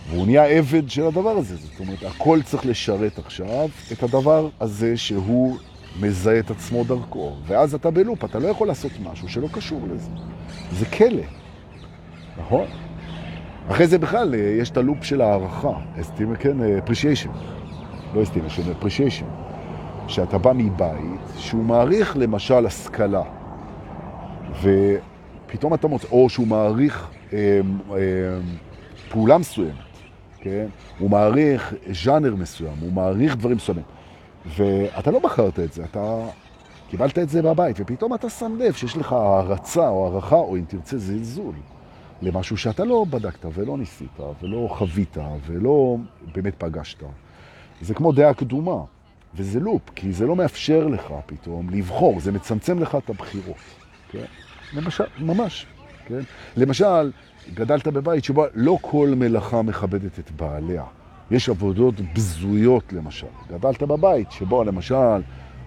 [0.09, 1.55] והוא נהיה עבד של הדבר הזה.
[1.55, 5.57] זאת אומרת, הכל צריך לשרת עכשיו את הדבר הזה שהוא
[6.01, 7.35] מזהה את עצמו דרכו.
[7.47, 10.09] ואז אתה בלופ, אתה לא יכול לעשות משהו שלא קשור לזה.
[10.71, 11.23] זה כלא,
[12.37, 12.65] נכון?
[13.69, 17.29] אחרי זה בכלל יש את הלופ של הערכה, אסטימה, כן, appreciation.
[18.15, 19.25] לא אסטימה, של appreciation.
[20.07, 23.23] שאתה בא מבית שהוא מעריך למשל השכלה,
[24.51, 27.59] ופתאום אתה מוצא, או שהוא מעריך אה,
[27.91, 27.97] אה,
[29.09, 29.73] פעולה מסוימת,
[30.39, 30.65] כן?
[30.99, 33.85] הוא מעריך ז'אנר מסוים, הוא מעריך דברים מסוימים.
[34.45, 36.25] ואתה לא בחרת את זה, אתה
[36.89, 40.63] קיבלת את זה בבית, ופתאום אתה שם לב שיש לך הערצה או הערכה, או אם
[40.67, 41.55] תרצה זלזול,
[42.21, 45.97] למשהו שאתה לא בדקת ולא ניסית ולא חווית ולא
[46.33, 47.03] באמת פגשת.
[47.81, 48.83] זה כמו דעה קדומה,
[49.35, 53.82] וזה לופ, כי זה לא מאפשר לך פתאום לבחור, זה מצמצם לך את הבחירות.
[54.13, 54.25] כן?
[54.73, 55.65] למשל, ממש.
[56.05, 56.19] כן?
[56.57, 57.11] למשל,
[57.53, 60.83] גדלת בבית שבו לא כל מלאכה מכבדת את בעליה.
[61.31, 63.27] יש עבודות בזויות למשל.
[63.49, 65.21] גדלת בבית שבו למשל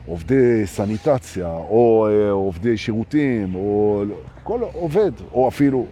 [0.07, 4.05] עובדי סניטציה, או אה, עובדי שירותים, או
[4.43, 5.87] כל עובד, או אפילו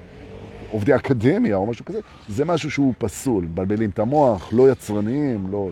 [0.71, 3.47] עובדי אקדמיה או משהו כזה, זה משהו שהוא פסול.
[3.47, 5.71] בלבלים את המוח, לא יצרניים, לא...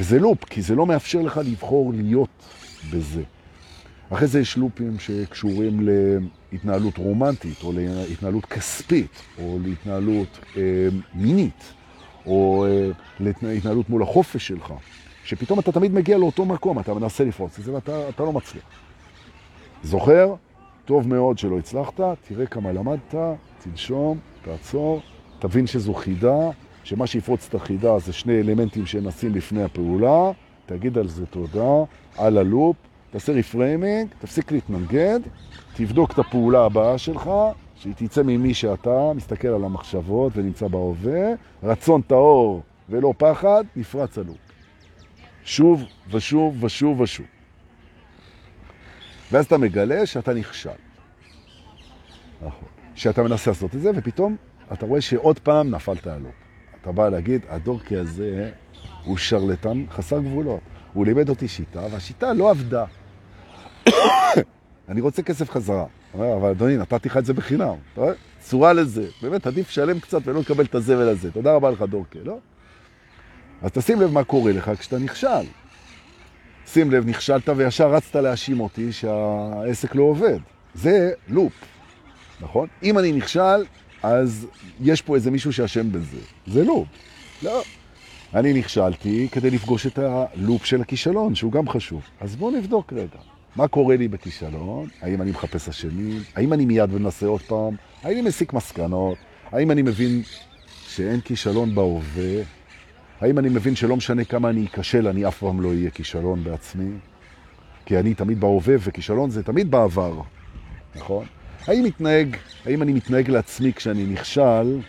[0.00, 2.44] וזה לופ, כי זה לא מאפשר לך לבחור להיות
[2.92, 3.22] בזה.
[4.12, 5.88] אחרי זה יש לופים שקשורים
[6.52, 10.62] להתנהלות רומנטית, או להתנהלות כספית, או להתנהלות אה,
[11.14, 11.72] מינית,
[12.26, 12.90] או אה,
[13.20, 14.72] להתנהלות מול החופש שלך,
[15.24, 18.64] שפתאום אתה תמיד מגיע לאותו מקום, אתה מנסה לפרוץ את זה ואתה לא מצליח.
[19.82, 20.34] זוכר?
[20.84, 23.14] טוב מאוד שלא הצלחת, תראה כמה למדת,
[23.58, 25.00] תנשום, תעצור,
[25.38, 26.50] תבין שזו חידה,
[26.84, 30.30] שמה שיפרוץ את החידה זה שני אלמנטים שנשים לפני הפעולה,
[30.66, 31.84] תגיד על זה תודה,
[32.16, 32.76] על ה loop,
[33.10, 35.20] תעשה reframing, תפסיק להתנגד,
[35.74, 37.30] תבדוק את הפעולה הבאה שלך,
[37.76, 41.28] שהיא תצא ממי שאתה, מסתכל על המחשבות ונמצא בהווה,
[41.62, 44.36] רצון טהור ולא פחד, נפרץ ה loop.
[45.44, 47.26] שוב ושוב ושוב ושוב.
[49.32, 50.70] ואז אתה מגלה שאתה נכשל.
[52.42, 52.68] נכון.
[52.94, 54.36] שאתה מנסה לעשות את זה, ופתאום
[54.72, 56.34] אתה רואה שעוד פעם נפלת ה loop.
[56.80, 58.50] אתה בא להגיד, הדורקי הזה
[59.04, 60.60] הוא שרלטן חסר גבולות.
[60.92, 62.84] הוא לימד אותי שיטה, והשיטה לא עבדה.
[64.88, 65.84] אני רוצה כסף חזרה.
[66.14, 67.74] אומר, אבל אדוני, נתתי לך את זה בחינם.
[67.92, 68.12] אתה רואה?
[68.40, 69.06] צורה לזה.
[69.22, 71.30] באמת, עדיף שלם קצת ולא לקבל את הזבל הזה.
[71.30, 72.38] תודה רבה לך, דורקה, לא?
[73.62, 75.46] אז תשים לב מה קורה לך כשאתה נכשל.
[76.66, 80.38] שים לב, נכשלת וישר רצת להאשים אותי שהעסק לא עובד.
[80.74, 81.52] זה לופ,
[82.40, 82.68] נכון?
[82.82, 83.64] אם אני נכשל,
[84.02, 84.46] אז
[84.80, 86.20] יש פה איזה מישהו שאשם בזה.
[86.46, 86.88] זה לופ.
[87.42, 87.62] לא.
[88.34, 92.02] אני נכשלתי כדי לפגוש את הלופ של הכישלון, שהוא גם חשוב.
[92.20, 93.18] אז בואו נבדוק רגע.
[93.56, 94.88] מה קורה לי בכישלון?
[95.02, 96.22] האם אני מחפש אשמים?
[96.34, 97.76] האם אני מיד מנסה עוד פעם?
[98.02, 99.18] האם אני מסיק מסקנות?
[99.52, 100.22] האם אני מבין
[100.88, 102.42] שאין כישלון בהווה?
[103.20, 106.90] האם אני מבין שלא משנה כמה אני אכשל, אני אף פעם לא אהיה כישלון בעצמי?
[107.86, 110.20] כי אני תמיד בהווה, וכישלון זה תמיד בעבר,
[110.96, 111.26] נכון?
[111.66, 112.36] האם, מתנהג,
[112.66, 114.80] האם אני מתנהג לעצמי כשאני נכשל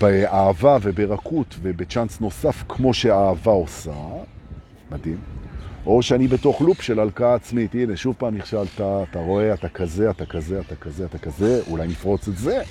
[0.00, 3.92] באהבה וברכות ובצ'אנס נוסף כמו שהאהבה עושה?
[4.90, 5.18] מדהים.
[5.86, 7.74] או שאני בתוך לופ של הלקאה עצמית.
[7.74, 11.88] הנה, שוב פעם נכשלת, אתה רואה, אתה כזה, אתה כזה, אתה כזה, אתה כזה, אולי
[11.88, 12.62] נפרוץ את זה.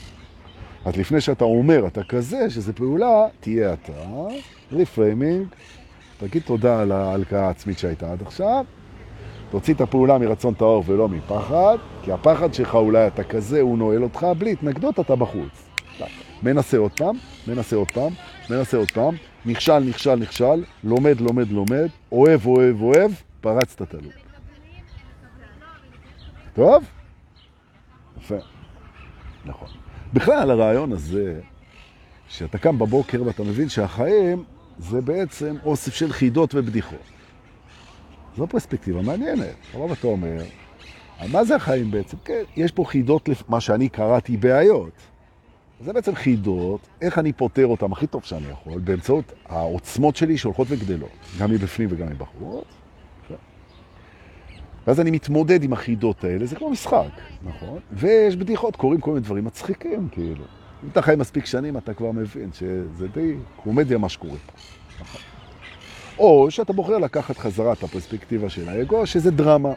[0.85, 3.93] אז לפני שאתה אומר, אתה כזה, שזה פעולה, תהיה אתה,
[4.71, 5.47] reframing,
[6.17, 8.65] תגיד תודה על ההלקאה העצמית שהייתה עד עכשיו,
[9.51, 14.03] תוציא את הפעולה מרצון טהור ולא מפחד, כי הפחד שלך אולי אתה כזה, הוא נועל
[14.03, 15.69] אותך, בלי התנגדות אתה בחוץ.
[16.43, 17.15] מנסה עוד פעם,
[17.47, 18.13] מנסה עוד פעם,
[18.49, 23.96] מנסה עוד פעם, נכשל, נכשל, נכשל, לומד, לומד, לומד, אוהב, אוהב, אוהב, פרצת את ה
[23.96, 24.13] loop.
[26.53, 26.83] טוב?
[28.17, 28.35] יפה.
[29.45, 29.67] נכון.
[30.13, 31.41] בכלל, הרעיון הזה,
[32.27, 34.43] שאתה קם בבוקר ואתה מבין שהחיים
[34.79, 37.03] זה בעצם אוסף של חידות ובדיחות.
[38.37, 39.55] זו פרספקטיבה מעניינת.
[39.73, 40.43] אבל אתה אומר,
[41.31, 42.17] מה זה החיים בעצם?
[42.25, 44.91] כן, יש פה חידות, מה שאני קראתי בעיות.
[45.85, 50.67] זה בעצם חידות, איך אני פותר אותם הכי טוב שאני יכול, באמצעות העוצמות שלי שהולכות
[50.69, 52.65] וגדלות, גם מבפנים וגם מבחוץ.
[54.87, 57.09] ואז אני מתמודד עם החידות האלה, זה כמו משחק,
[57.43, 57.79] נכון?
[57.91, 60.43] ויש בדיחות, קורים כל מיני דברים מצחיקים, כאילו.
[60.83, 64.53] אם אתה חי מספיק שנים, אתה כבר מבין שזה די קומדיה מה שקורה פה.
[64.99, 65.21] נכון?
[66.17, 69.73] או שאתה בוחר לקחת חזרה את הפרספקטיבה של האגו, שזה דרמה.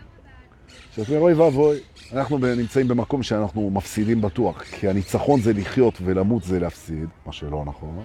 [0.96, 1.78] שאתה אומר, אוי ואבוי,
[2.12, 7.62] אנחנו נמצאים במקום שאנחנו מפסידים בטוח, כי הניצחון זה לחיות ולמות זה להפסיד, מה שלא
[7.66, 8.02] נכון.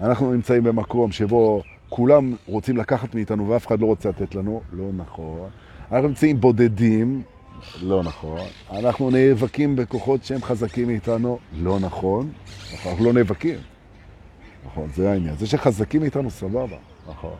[0.00, 4.84] אנחנו נמצאים במקום שבו כולם רוצים לקחת מאיתנו ואף אחד לא רוצה לתת לנו, לא
[4.96, 5.48] נכון.
[5.92, 7.22] אנחנו נמצאים בודדים,
[7.82, 8.40] לא נכון.
[8.70, 12.30] אנחנו נאבקים בכוחות שהם חזקים מאיתנו, לא נכון.
[12.86, 13.58] אנחנו לא נאבקים.
[14.66, 15.36] נכון, זה העניין.
[15.36, 16.76] זה שחזקים מאיתנו, סבבה.
[17.08, 17.34] נכון.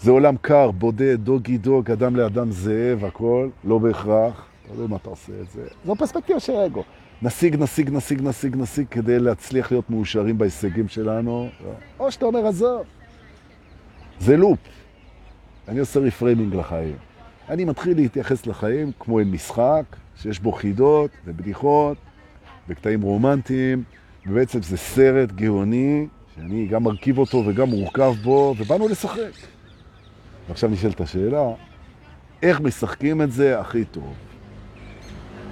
[0.00, 4.47] זה עולם קר, בודד, דוגי דוג, אדם לאדם זאב, הכל, לא בהכרח.
[4.74, 5.62] יודע מה אתה עושה את זה.
[5.86, 6.84] זו פרספקטיבה של האגו.
[7.22, 11.48] נשיג, נשיג, נשיג, נשיג, נשיג, כדי להצליח להיות מאושרים בהישגים שלנו.
[11.98, 12.82] או שאתה אומר, עזוב.
[14.20, 14.58] זה loop.
[15.68, 16.96] אני עושה reframing לחיים.
[17.48, 19.84] אני מתחיל להתייחס לחיים כמו אל משחק,
[20.16, 21.96] שיש בו חידות ובדיחות
[22.68, 23.82] וקטעים רומנטיים,
[24.26, 29.32] ובעצם זה סרט גאוני, שאני גם מרכיב אותו וגם מורכב בו, ובאנו לשחק.
[30.48, 31.50] ועכשיו נשאלת השאלה,
[32.42, 34.14] איך משחקים את זה הכי טוב?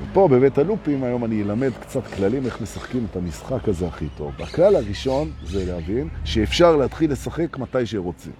[0.02, 4.42] ופה בבית הלופים היום אני אלמד קצת כללים איך משחקים את המשחק הזה הכי טוב.
[4.42, 8.32] הכלל הראשון זה להבין שאפשר להתחיל לשחק מתי שרוצים.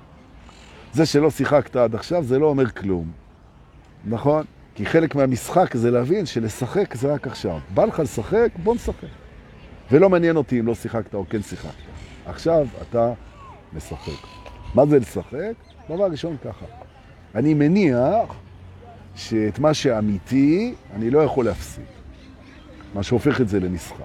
[0.92, 3.10] זה שלא שיחקת עד עכשיו זה לא אומר כלום.
[4.04, 4.44] נכון?
[4.74, 7.58] כי חלק מהמשחק זה להבין שלשחק זה רק עכשיו.
[7.74, 9.08] בא לך לשחק, בוא נשחק.
[9.90, 11.70] ולא מעניין אותי אם לא שיחקת או כן שיחקת.
[12.26, 13.12] עכשיו אתה
[13.72, 14.26] משחק.
[14.74, 15.52] מה זה לשחק?
[15.90, 16.66] דבר ראשון ככה.
[17.34, 18.34] אני מניח
[19.16, 21.84] שאת מה שאמיתי אני לא יכול להפסיד.
[22.94, 24.04] מה שהופך את זה למשחק.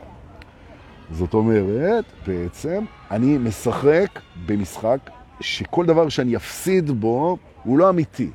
[1.11, 8.29] זאת אומרת, בעצם, אני משחק במשחק שכל דבר שאני אפסיד בו הוא לא אמיתי.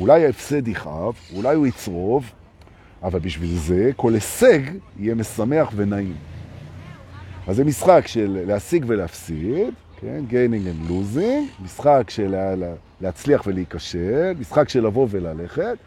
[0.00, 2.30] אולי ההפסד יכאב, אולי הוא יצרוב,
[3.02, 4.60] אבל בשביל זה כל הישג
[4.98, 6.16] יהיה משמח ונעים.
[7.46, 10.24] אז זה משחק של להשיג ולהפסיד, כן?
[10.30, 12.34] gaining and losing, משחק של
[13.00, 15.78] להצליח ולהיכשל, משחק של לבוא וללכת.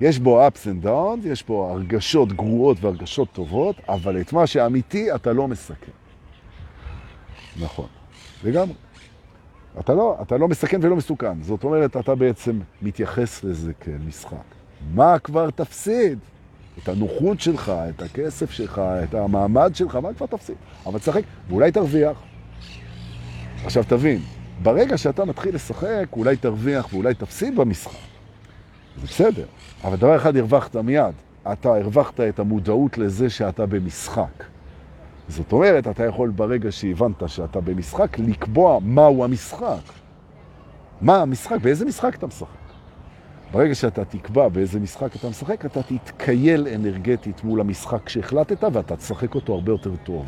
[0.00, 5.14] יש בו ups and downs, יש בו הרגשות גרועות והרגשות טובות, אבל את מה שאמיתי
[5.14, 5.92] אתה לא מסכן.
[7.60, 7.86] נכון,
[8.44, 8.74] לגמרי.
[9.80, 11.42] אתה לא, אתה לא מסכן ולא מסוכן.
[11.42, 14.36] זאת אומרת, אתה בעצם מתייחס לזה כמשחק.
[14.94, 16.18] מה כבר תפסיד?
[16.82, 20.56] את הנוחות שלך, את הכסף שלך, את המעמד שלך, מה כבר תפסיד?
[20.86, 22.16] אבל תשחק, ואולי תרוויח.
[23.64, 24.18] עכשיו תבין,
[24.62, 27.98] ברגע שאתה מתחיל לשחק, אולי תרוויח ואולי תפסיד במשחק.
[29.00, 29.46] זה בסדר,
[29.84, 31.14] אבל דבר אחד הרווחת מיד.
[31.52, 34.44] אתה הרווחת את המודעות לזה שאתה במשחק.
[35.28, 39.80] זאת אומרת, אתה יכול ברגע שהבנת שאתה במשחק, לקבוע מהו המשחק.
[41.00, 41.56] מה המשחק?
[41.62, 42.46] באיזה משחק אתה משחק?
[43.52, 49.34] ברגע שאתה תקבע באיזה משחק אתה משחק, אתה תתקייל אנרגטית מול המשחק שהחלטת, ואתה תשחק
[49.34, 50.26] אותו הרבה יותר טוב.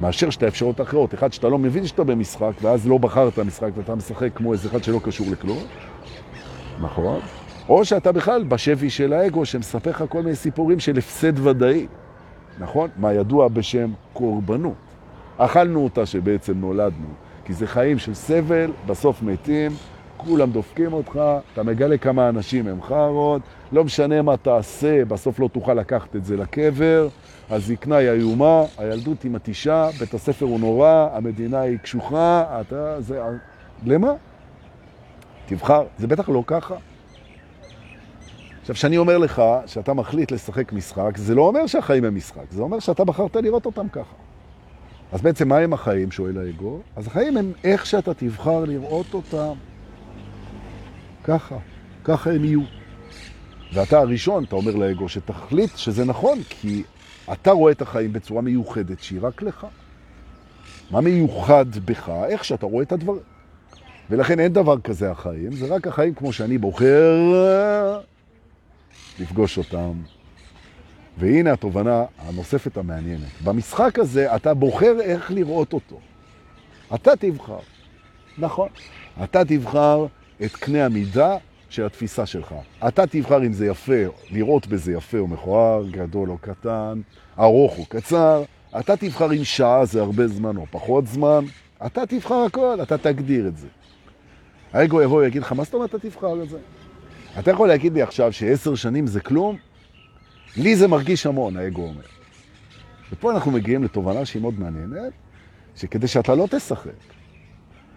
[0.00, 1.14] מאשר שאתה אפשרות אחרות.
[1.14, 4.84] אחד, שאתה לא מבין שאתה במשחק, ואז לא בחרת משחק ואתה משחק כמו איזה אחד
[4.84, 5.58] שלא קשור לכלום.
[6.80, 7.20] נכון?
[7.68, 11.86] או שאתה בכלל בשבי של האגו שמספר לך כל מיני סיפורים של הפסד ודאי.
[12.58, 12.90] נכון?
[12.96, 14.74] מה ידוע בשם קורבנות.
[15.38, 17.06] אכלנו אותה שבעצם נולדנו,
[17.44, 19.72] כי זה חיים של סבל, בסוף מתים,
[20.16, 21.20] כולם דופקים אותך,
[21.52, 26.24] אתה מגלה כמה אנשים הם חרות, לא משנה מה תעשה, בסוף לא תוכל לקחת את
[26.24, 27.08] זה לקבר,
[27.50, 33.00] הזקנה היא איומה, הילדות היא מתישה, בית הספר הוא נורא, המדינה היא קשוחה, אתה...
[33.00, 33.22] זה...
[33.86, 34.12] למה?
[35.46, 36.74] תבחר, זה בטח לא ככה.
[38.62, 42.62] עכשיו, כשאני אומר לך שאתה מחליט לשחק משחק, זה לא אומר שהחיים הם משחק, זה
[42.62, 44.14] אומר שאתה בחרת לראות אותם ככה.
[45.12, 46.78] אז בעצם מה הם החיים, שואל האגו?
[46.96, 49.52] אז החיים הם איך שאתה תבחר לראות אותם.
[51.24, 51.56] ככה,
[52.04, 52.60] ככה הם יהיו.
[53.72, 56.82] ואתה הראשון, אתה אומר לאגו, שתחליט שזה נכון, כי
[57.32, 59.66] אתה רואה את החיים בצורה מיוחדת שהיא רק לך.
[60.90, 62.12] מה מיוחד בך?
[62.28, 63.22] איך שאתה רואה את הדברים.
[64.10, 67.18] ולכן אין דבר כזה החיים, זה רק החיים כמו שאני בוחר
[69.20, 69.92] לפגוש אותם.
[71.18, 73.42] והנה התובנה הנוספת המעניינת.
[73.44, 76.00] במשחק הזה אתה בוחר איך לראות אותו.
[76.94, 77.58] אתה תבחר.
[78.38, 78.68] נכון.
[79.24, 80.06] אתה תבחר
[80.44, 81.36] את קנה המידה
[81.68, 82.54] של התפיסה שלך.
[82.88, 87.00] אתה תבחר אם זה יפה, לראות בזה יפה או מכוער, גדול או קטן,
[87.38, 88.42] ארוך או קצר.
[88.78, 91.44] אתה תבחר אם שעה זה הרבה זמן או פחות זמן.
[91.86, 93.66] אתה תבחר הכל, אתה תגדיר את זה.
[94.72, 96.58] האגו יבוא ויגיד לך, מה זאת אומרת אתה תבחר את זה?
[97.38, 99.56] אתה יכול להגיד לי עכשיו שעשר שנים זה כלום?
[100.56, 102.02] לי זה מרגיש המון, האגו אומר.
[103.12, 105.12] ופה אנחנו מגיעים לתובנה שהיא מאוד מעניינת,
[105.76, 106.90] שכדי שאתה לא תשחק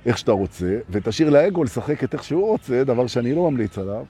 [0.05, 4.05] איך שאתה רוצה, ותשאיר לאגו לשחק את איך שהוא רוצה, דבר שאני לא ממליץ עליו,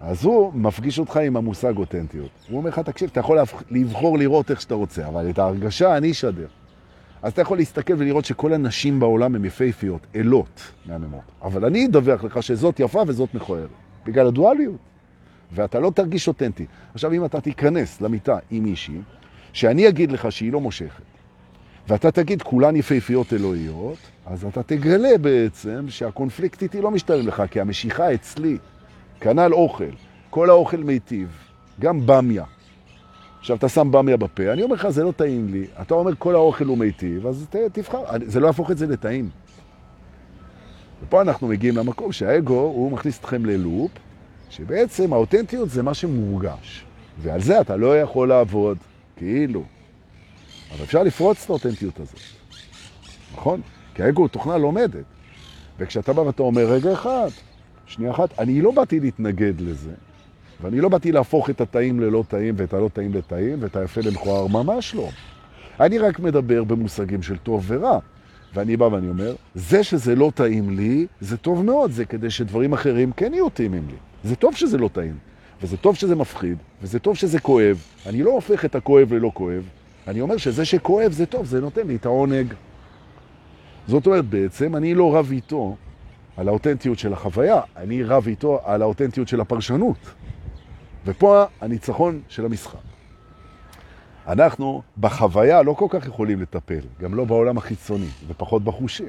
[0.00, 2.30] אז הוא מפגיש אותך עם המושג אותנטיות.
[2.48, 3.38] הוא אומר לך, תקשיב, אתה יכול
[3.70, 6.46] לבחור לראות איך שאתה רוצה, אבל את ההרגשה אני אשדר.
[7.22, 11.22] אז אתה יכול להסתכל ולראות שכל הנשים בעולם הן יפהפיות, אלות מהממות.
[11.42, 13.83] אבל אני אדווח לך שזאת יפה וזאת מכוערת.
[14.06, 14.76] בגלל הדואליות.
[15.52, 16.66] ואתה לא תרגיש אותנטי.
[16.94, 19.00] עכשיו, אם אתה תיכנס למיטה עם מישהי,
[19.52, 21.02] שאני אגיד לך שהיא לא מושכת,
[21.88, 27.60] ואתה תגיד כולן יפהפיות אלוהיות, אז אתה תגלה בעצם שהקונפליקט איתי לא משתלם לך, כי
[27.60, 28.58] המשיכה אצלי,
[29.20, 29.90] כנ"ל אוכל,
[30.30, 31.28] כל האוכל מיטיב,
[31.80, 32.44] גם במיה.
[33.40, 35.66] עכשיו, אתה שם במיה בפה, אני אומר לך, זה לא טעים לי.
[35.82, 38.02] אתה אומר, כל האוכל הוא מיטיב, אז ת, תבחר.
[38.24, 39.28] זה לא יהפוך את זה לטעים.
[41.06, 43.90] ופה אנחנו מגיעים למקום שהאגו, הוא מכניס אתכם ללופ,
[44.50, 46.84] שבעצם האותנטיות זה מה שמורגש.
[47.22, 48.78] ועל זה אתה לא יכול לעבוד,
[49.16, 49.62] כאילו.
[50.74, 52.20] אבל אפשר לפרוץ את האותנטיות הזאת.
[53.34, 53.60] נכון?
[53.94, 55.04] כי האגו הוא תוכנה לומדת.
[55.78, 57.28] וכשאתה בא ואתה אומר, רגע אחד,
[57.86, 59.92] שנייה אחת, אני לא באתי להתנגד לזה,
[60.60, 64.46] ואני לא באתי להפוך את הטעים ללא טעים ואת הלא טעים לטעים ואת היפה למכוער,
[64.46, 65.08] ממש לא.
[65.80, 67.98] אני רק מדבר במושגים של טוב ורע.
[68.54, 72.72] ואני בא ואני אומר, זה שזה לא טעים לי, זה טוב מאוד, זה כדי שדברים
[72.72, 73.96] אחרים כן יהיו טעימים לי.
[74.24, 75.14] זה טוב שזה לא טעים,
[75.62, 77.82] וזה טוב שזה מפחיד, וזה טוב שזה כואב.
[78.06, 79.62] אני לא הופך את הכואב ללא כואב,
[80.08, 82.54] אני אומר שזה שכואב זה טוב, זה נותן לי את העונג.
[83.88, 85.76] זאת אומרת, בעצם אני לא רב איתו
[86.36, 89.96] על האותנטיות של החוויה, אני רב איתו על האותנטיות של הפרשנות.
[91.06, 92.93] ופה הניצחון של המשחק.
[94.28, 99.08] אנחנו בחוויה לא כל כך יכולים לטפל, גם לא בעולם החיצוני, ופחות בחושים.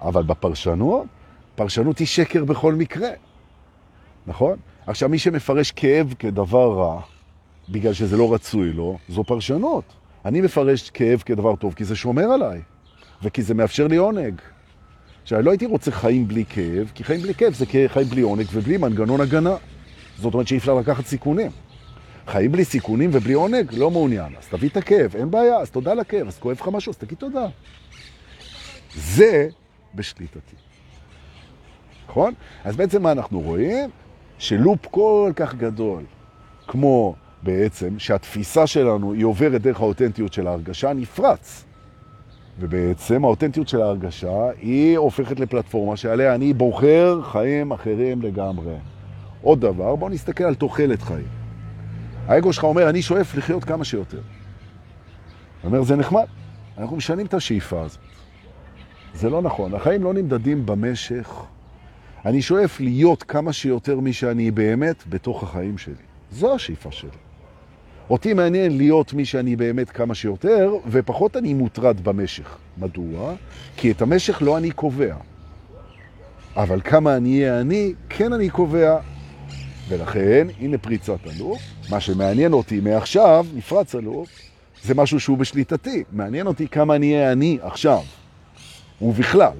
[0.00, 1.06] אבל בפרשנות,
[1.54, 3.08] פרשנות היא שקר בכל מקרה.
[4.26, 4.56] נכון?
[4.86, 7.00] עכשיו, מי שמפרש כאב כדבר רע,
[7.68, 9.84] בגלל שזה לא רצוי לו, זו פרשנות.
[10.24, 12.60] אני מפרש כאב כדבר טוב, כי זה שומר עליי,
[13.22, 14.40] וכי זה מאפשר לי עונג.
[15.22, 18.46] עכשיו, לא הייתי רוצה חיים בלי כאב, כי חיים בלי כאב זה חיים בלי עונג
[18.52, 19.56] ובלי מנגנון הגנה.
[20.18, 21.50] זאת אומרת שאי אפשר לקחת סיכונים.
[22.26, 24.32] חיים בלי סיכונים ובלי עונג, לא מעוניין.
[24.38, 27.18] אז תביא את הכאב, אין בעיה, אז תודה לכאב, אז כואב לך משהו, אז תגיד
[27.18, 27.46] תודה.
[28.94, 29.48] זה
[29.94, 30.56] בשליטתי.
[32.08, 32.34] נכון?
[32.64, 33.90] אז בעצם מה אנחנו רואים?
[34.38, 36.02] שלופ כל כך גדול,
[36.66, 41.64] כמו בעצם שהתפיסה שלנו היא עוברת דרך האותנטיות של ההרגשה, נפרץ.
[42.60, 48.74] ובעצם האותנטיות של ההרגשה היא הופכת לפלטפורמה שעליה אני בוחר חיים אחרים לגמרי.
[49.42, 51.45] עוד דבר, בואו נסתכל על תוחלת חיים.
[52.28, 54.16] האגו שלך אומר, אני שואף לחיות כמה שיותר.
[54.16, 54.24] הוא
[55.64, 56.24] אומר, זה נחמד.
[56.78, 57.98] אנחנו משנים את השאיפה הזאת.
[59.14, 59.74] זה לא נכון.
[59.74, 61.30] החיים לא נמדדים במשך.
[62.24, 65.94] אני שואף להיות כמה שיותר מי שאני באמת בתוך החיים שלי.
[66.32, 67.10] זו השאיפה שלי.
[68.10, 72.56] אותי מעניין להיות מי שאני באמת כמה שיותר, ופחות אני מוטרד במשך.
[72.78, 73.34] מדוע?
[73.76, 75.16] כי את המשך לא אני קובע.
[76.56, 78.98] אבל כמה אני אהיה אני, כן אני קובע.
[79.88, 81.75] ולכן, הנה פריצת הלופ.
[81.90, 84.28] מה שמעניין אותי מעכשיו, נפרץ הלופ,
[84.82, 86.04] זה משהו שהוא בשליטתי.
[86.12, 88.02] מעניין אותי כמה אני אהיה אני עכשיו,
[89.02, 89.56] ובכלל,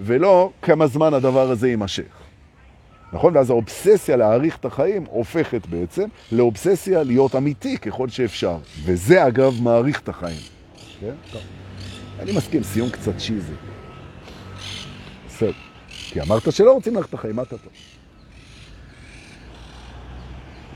[0.00, 2.26] ולא כמה זמן הדבר הזה יימשך.
[3.12, 3.36] נכון?
[3.36, 8.58] ואז האובססיה להאריך את החיים הופכת בעצם לאובססיה להיות אמיתי ככל שאפשר.
[8.84, 10.40] וזה אגב מאריך את החיים.
[11.00, 11.14] כן?
[11.32, 11.42] טוב.
[12.20, 13.52] אני מסכים, סיום קצת צ'יזי.
[15.28, 15.52] בסדר.
[15.88, 17.72] כי אמרת שלא רוצים ללכת את החיים, מה אתה טוב?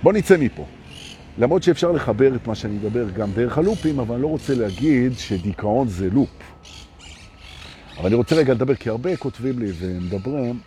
[0.03, 0.67] בוא נצא מפה.
[1.39, 5.13] למרות שאפשר לחבר את מה שאני מדבר גם דרך הלופים, אבל אני לא רוצה להגיד
[5.19, 6.29] שדיכאון זה לופ.
[7.97, 10.61] אבל אני רוצה רגע לדבר, כי הרבה כותבים לי ומדברים,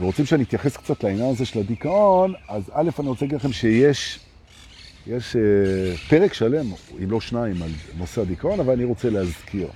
[0.00, 4.20] ורוצים שאני אתייחס קצת לעניין הזה של הדיכאון, אז א', אני רוצה להגיד לכם שיש
[5.06, 5.38] יש, uh,
[6.08, 6.66] פרק שלם,
[7.04, 9.68] אם לא שניים, על נושא הדיכאון, אבל אני רוצה להזכיר.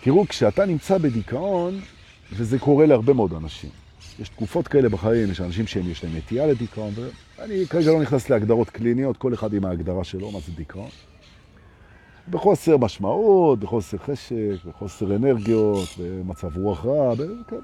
[0.00, 1.80] תראו, כשאתה נמצא בדיכאון,
[2.32, 3.70] וזה קורה להרבה מאוד אנשים,
[4.18, 6.92] יש תקופות כאלה בחיים, יש אנשים שהם יש להם נטייה לדיכאון,
[7.38, 10.88] ואני כרגע לא נכנס להגדרות קליניות, כל אחד עם ההגדרה שלו, מה זה דיכאון.
[12.30, 17.14] בחוסר משמעות, בחוסר חשק, בחוסר אנרגיות, במצב רוח רע,
[17.48, 17.56] כן.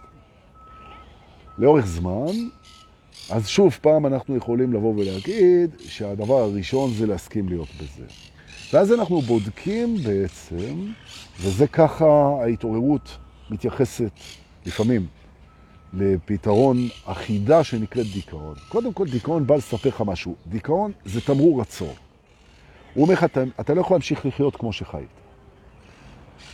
[1.59, 2.33] לאורך זמן,
[3.31, 8.05] אז שוב פעם אנחנו יכולים לבוא ולהגיד שהדבר הראשון זה להסכים להיות בזה.
[8.73, 10.93] ואז אנחנו בודקים בעצם,
[11.41, 12.05] וזה ככה
[12.43, 13.19] ההתעוררות
[13.51, 14.13] מתייחסת
[14.67, 15.07] לפעמים
[15.97, 18.55] לפתרון אחידה שנקראת דיכאון.
[18.69, 20.35] קודם כל, דיכאון בא לספר לך משהו.
[20.47, 21.95] דיכאון זה תמרור עצור.
[22.95, 25.09] הוא אומר לך, אתה, אתה לא יכול להמשיך לחיות כמו שחיית.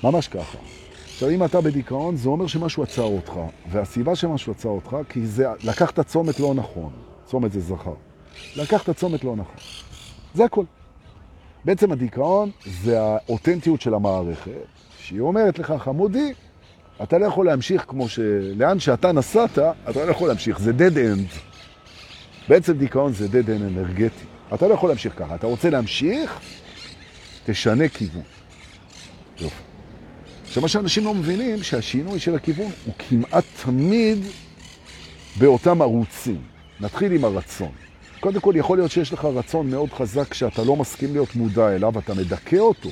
[0.04, 0.58] ממש ככה.
[1.04, 3.32] עכשיו, אם אתה בדיכאון, זה אומר שמשהו עצר אותך.
[3.70, 6.92] והסיבה שמשהו עצר אותך, כי זה לקחת צומת לא נכון.
[7.26, 7.94] צומת זה זכר.
[8.56, 9.56] לקחת צומת לא נכון.
[10.34, 10.64] זה הכל.
[11.64, 12.50] בעצם הדיכאון
[12.82, 14.50] זה האותנטיות של המערכת,
[14.98, 16.32] שהיא אומרת לך, חמודי,
[17.02, 18.18] אתה לא יכול להמשיך כמו ש...
[18.56, 21.38] לאן שאתה נסעת, אתה לא יכול להמשיך, זה dead end.
[22.48, 24.24] בעצם דיכאון זה dead end אנרגטי.
[24.54, 25.34] אתה לא יכול להמשיך ככה.
[25.34, 26.40] אתה רוצה להמשיך,
[27.44, 28.22] תשנה כיוון.
[29.40, 29.62] יופי.
[30.44, 34.18] עכשיו, מה שאנשים לא מבינים, שהשינוי של הכיוון הוא כמעט תמיד
[35.38, 36.42] באותם ערוצים.
[36.80, 37.70] נתחיל עם הרצון.
[38.20, 41.98] קודם כל, יכול להיות שיש לך רצון מאוד חזק שאתה לא מסכים להיות מודע אליו,
[41.98, 42.88] אתה מדכא אותו.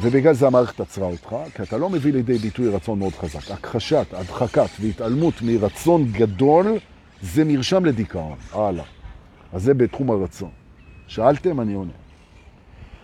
[0.00, 3.50] ובגלל זה המערכת עצרה אותך, כי אתה לא מביא לידי ביטוי רצון מאוד חזק.
[3.50, 6.78] הכחשת, הדחקת והתעלמות מרצון גדול,
[7.22, 8.38] זה מרשם לדיכאון.
[8.52, 8.84] הלאה.
[9.52, 10.50] אז זה בתחום הרצון.
[11.06, 11.92] שאלתם, אני עונה.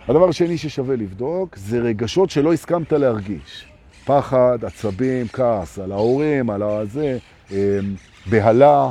[0.08, 3.66] הדבר השני ששווה לבדוק זה רגשות שלא הסכמת להרגיש.
[4.04, 7.18] פחד, עצבים, כעס, על ההורים, על הזה,
[7.50, 7.56] אמ,
[8.30, 8.90] בהלה.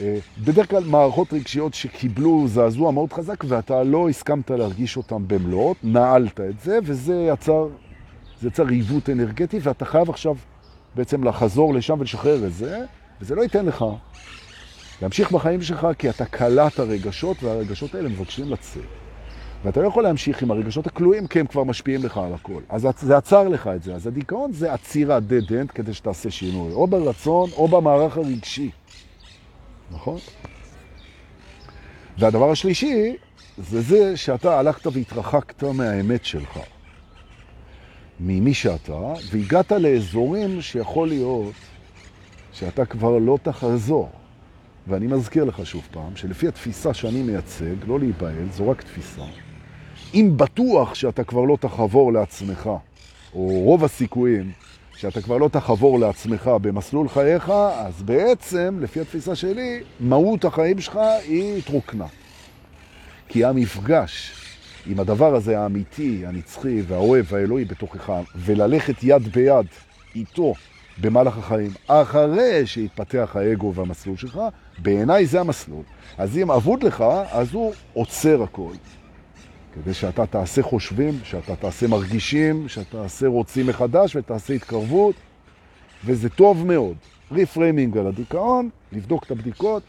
[0.00, 5.76] אה, בדרך כלל מערכות רגשיות שקיבלו זעזוע מאוד חזק ואתה לא הסכמת להרגיש אותם במלואות,
[5.82, 7.68] נעלת את זה וזה יצר,
[8.40, 10.34] זה יצר עיוות אנרגטי ואתה חייב עכשיו
[10.94, 12.84] בעצם לחזור לשם ולשחרר את זה
[13.20, 13.84] וזה לא ייתן לך
[15.02, 18.82] להמשיך בחיים שלך כי אתה קלט הרגשות והרגשות האלה מבקשים לצאת.
[19.64, 22.60] ואתה לא יכול להמשיך עם הרגשות הכלואים כי הם כבר משפיעים לך על הכל.
[22.68, 23.94] אז זה עצר לך את זה.
[23.94, 28.70] אז הדיכאון זה עצירה dead end כדי שתעשה שינוי, או ברצון או במערך הרגשי.
[29.90, 30.18] נכון?
[32.18, 33.16] והדבר השלישי
[33.58, 36.58] זה זה שאתה הלכת והתרחקת מהאמת שלך,
[38.20, 41.54] ממי שאתה, והגעת לאזורים שיכול להיות
[42.52, 44.10] שאתה כבר לא תחזור.
[44.88, 49.22] ואני מזכיר לך שוב פעם, שלפי התפיסה שאני מייצג, לא להיבהל, זו רק תפיסה.
[50.14, 52.70] אם בטוח שאתה כבר לא תחבור לעצמך,
[53.34, 54.52] או רוב הסיכויים
[54.96, 61.00] שאתה כבר לא תחבור לעצמך במסלול חייך, אז בעצם, לפי התפיסה שלי, מהות החיים שלך
[61.24, 62.06] היא התרוקנה.
[63.28, 64.32] כי המפגש
[64.86, 69.66] עם הדבר הזה האמיתי, הנצחי והאוהב והאלוהי בתוכך, וללכת יד ביד
[70.14, 70.54] איתו
[71.00, 74.40] במהלך החיים, אחרי שהתפתח האגו והמסלול שלך,
[74.78, 75.82] בעיניי זה המסלול.
[76.18, 78.72] אז אם אבוד לך, אז הוא עוצר הכל.
[79.82, 85.14] כדי שאתה תעשה חושבים, שאתה תעשה מרגישים, שאתה תעשה רוצים מחדש ותעשה התקרבות,
[86.04, 86.96] וזה טוב מאוד.
[87.32, 89.82] ריפריימינג על הדיכאון, לבדוק את הבדיקות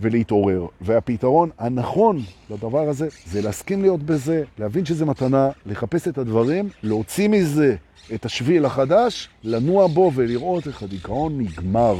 [0.00, 0.66] ולהתעורר.
[0.80, 7.28] והפתרון הנכון לדבר הזה זה להסכים להיות בזה, להבין שזה מתנה, לחפש את הדברים, להוציא
[7.28, 7.76] מזה
[8.14, 11.96] את השביל החדש, לנוע בו ולראות איך הדיכאון נגמר.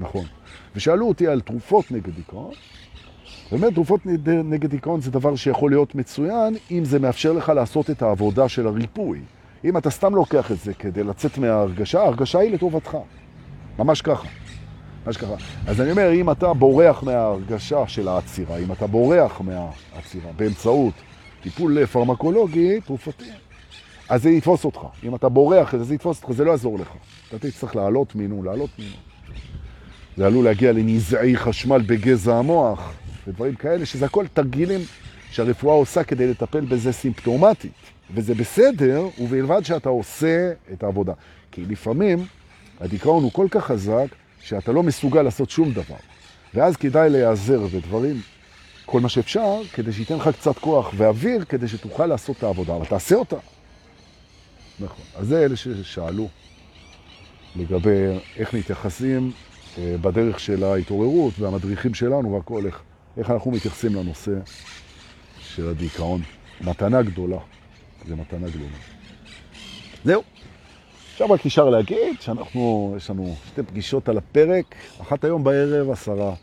[0.00, 0.24] נכון.
[0.76, 2.52] ושאלו אותי על תרופות נגד דיכאון,
[3.52, 4.00] באמת, תרופות
[4.44, 8.66] נגד דיכאון זה דבר שיכול להיות מצוין אם זה מאפשר לך לעשות את העבודה של
[8.66, 9.20] הריפוי.
[9.64, 12.96] אם אתה סתם לוקח את זה כדי לצאת מההרגשה, ההרגשה היא לטובתך.
[13.78, 14.28] ממש ככה.
[15.06, 15.34] ממש ככה.
[15.66, 20.94] אז אני אומר, אם אתה בורח מההרגשה של העצירה, אם אתה בורח מהעצירה באמצעות
[21.42, 23.30] טיפול פרמקולוגי, תרופתי,
[24.08, 24.80] אז זה יתפוס אותך.
[25.04, 26.88] אם אתה בורח, זה יתפוס אותך, זה לא יעזור לך.
[27.28, 28.96] אתה תצטרך לעלות מינו, לעלות מינו.
[30.16, 32.92] זה עלול להגיע לנזעי חשמל בגזע המוח,
[33.26, 34.80] ודברים כאלה, שזה הכל תרגילים
[35.30, 37.72] שהרפואה עושה כדי לטפל בזה סימפטומטית.
[38.14, 41.12] וזה בסדר, ובלבד שאתה עושה את העבודה.
[41.50, 42.26] כי לפעמים
[42.80, 44.06] הדיכאון הוא כל כך חזק,
[44.40, 45.96] שאתה לא מסוגל לעשות שום דבר.
[46.54, 48.20] ואז כדאי להיעזר בדברים,
[48.86, 52.86] כל מה שאפשר, כדי שייתן לך קצת כוח ואוויר, כדי שתוכל לעשות את העבודה, אבל
[52.86, 53.36] תעשה אותה.
[54.80, 55.04] נכון.
[55.16, 56.28] אז זה אלה ששאלו
[57.56, 59.32] לגבי איך מתייחסים
[59.78, 62.82] אה, בדרך של ההתעוררות והמדריכים שלנו והכל, איך,
[63.16, 64.32] איך אנחנו מתייחסים לנושא
[65.38, 66.20] של הדיכאון.
[66.60, 67.38] מתנה גדולה.
[68.08, 68.76] זה מתנה גדולה.
[70.04, 70.22] זהו.
[71.12, 76.34] עכשיו רק נשאר להגיד שאנחנו, יש לנו שתי פגישות על הפרק, אחת היום בערב, עשרה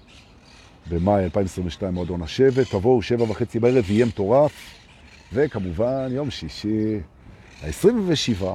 [0.90, 4.52] במאי 2022, מועדון השבט, תבואו שבע וחצי בערב, יהיה מטורף,
[5.34, 7.00] וכמובן יום שישי,
[7.64, 8.46] ה-27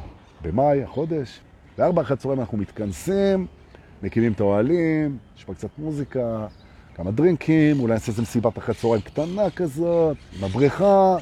[0.43, 1.41] במאי, החודש,
[1.79, 3.47] בארבע אחת צהריים אנחנו מתכנסים,
[4.03, 6.47] מקימים את האוהלים, יש פה קצת מוזיקה,
[6.95, 11.17] כמה דרינקים, אולי נעשה איזה מסיבת אחרי צהריים קטנה כזאת, עם הבריכה,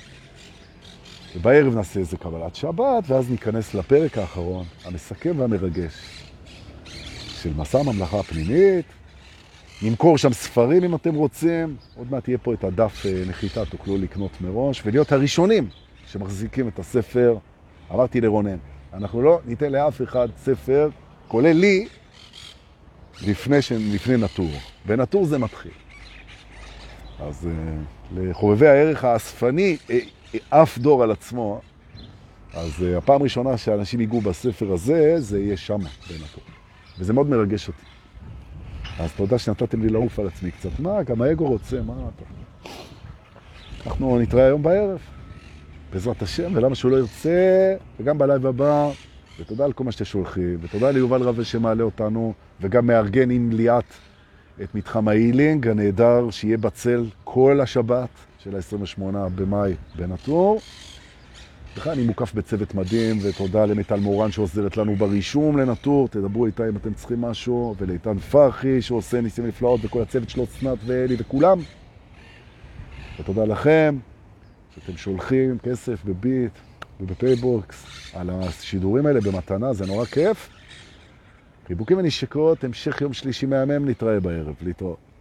[1.36, 5.92] ובערב נעשה איזה קבלת שבת, ואז ניכנס לפרק האחרון, המסכם והמרגש,
[7.42, 8.86] של מסע הממלכה הפנימית.
[9.82, 13.98] נמכור שם ספרים אם אתם רוצים, עוד מעט יהיה פה את הדף אה, נחיתה, תוכלו
[13.98, 15.68] לקנות מראש, ולהיות הראשונים
[16.06, 17.36] שמחזיקים את הספר.
[17.92, 18.56] אמרתי לרונן,
[18.92, 20.88] אנחנו לא ניתן לאף אחד ספר,
[21.28, 21.86] כולל לי,
[23.26, 23.72] לפני, ש...
[23.72, 24.50] לפני נטור.
[24.86, 25.72] בנטור זה מתחיל.
[27.20, 27.48] אז uh,
[28.16, 29.76] לחובבי הערך האספני,
[30.48, 31.60] אף דור על עצמו,
[32.54, 36.44] אז uh, הפעם ראשונה שאנשים ייגעו בספר הזה, זה יהיה שם, בנטור.
[36.98, 37.82] וזה מאוד מרגש אותי.
[38.98, 40.70] אז תודה שנתתם לי לעוף על עצמי קצת.
[40.78, 42.24] מה, גם האגו רוצה, מה אתה?
[43.86, 44.98] אנחנו נתראה היום בערב,
[45.92, 48.90] בעזרת השם, ולמה שהוא לא ירצה, וגם בלייב הבא,
[49.42, 53.84] ותודה על כל מה שאתם שולחים, ותודה ליובל רבי שמעלה אותנו, וגם מארגן עם ליאת
[54.62, 59.02] את מתחם ה healing הנהדר, שיהיה בצל כל השבת של ה-28
[59.34, 60.60] במאי בנטור.
[61.76, 66.76] בכלל אני מוקף בצוות מדהים, ותודה למטל מורן שעוזרת לנו ברישום לנטור, תדברו איתה אם
[66.76, 71.58] אתם צריכים משהו, ולאיתן פרחי שעושה ניסים נפלאות, וכל הצוות שלו, צנת ואלי וכולם.
[73.20, 73.98] ותודה לכם,
[74.74, 76.52] שאתם שולחים כסף בביט
[77.02, 77.84] ובפייבוקס
[78.14, 80.48] על השידורים האלה במתנה, זה נורא כיף.
[81.66, 85.11] חיבוקים ונשיקות, המשך יום שלישי מהמם, נתראה בערב, להתראות.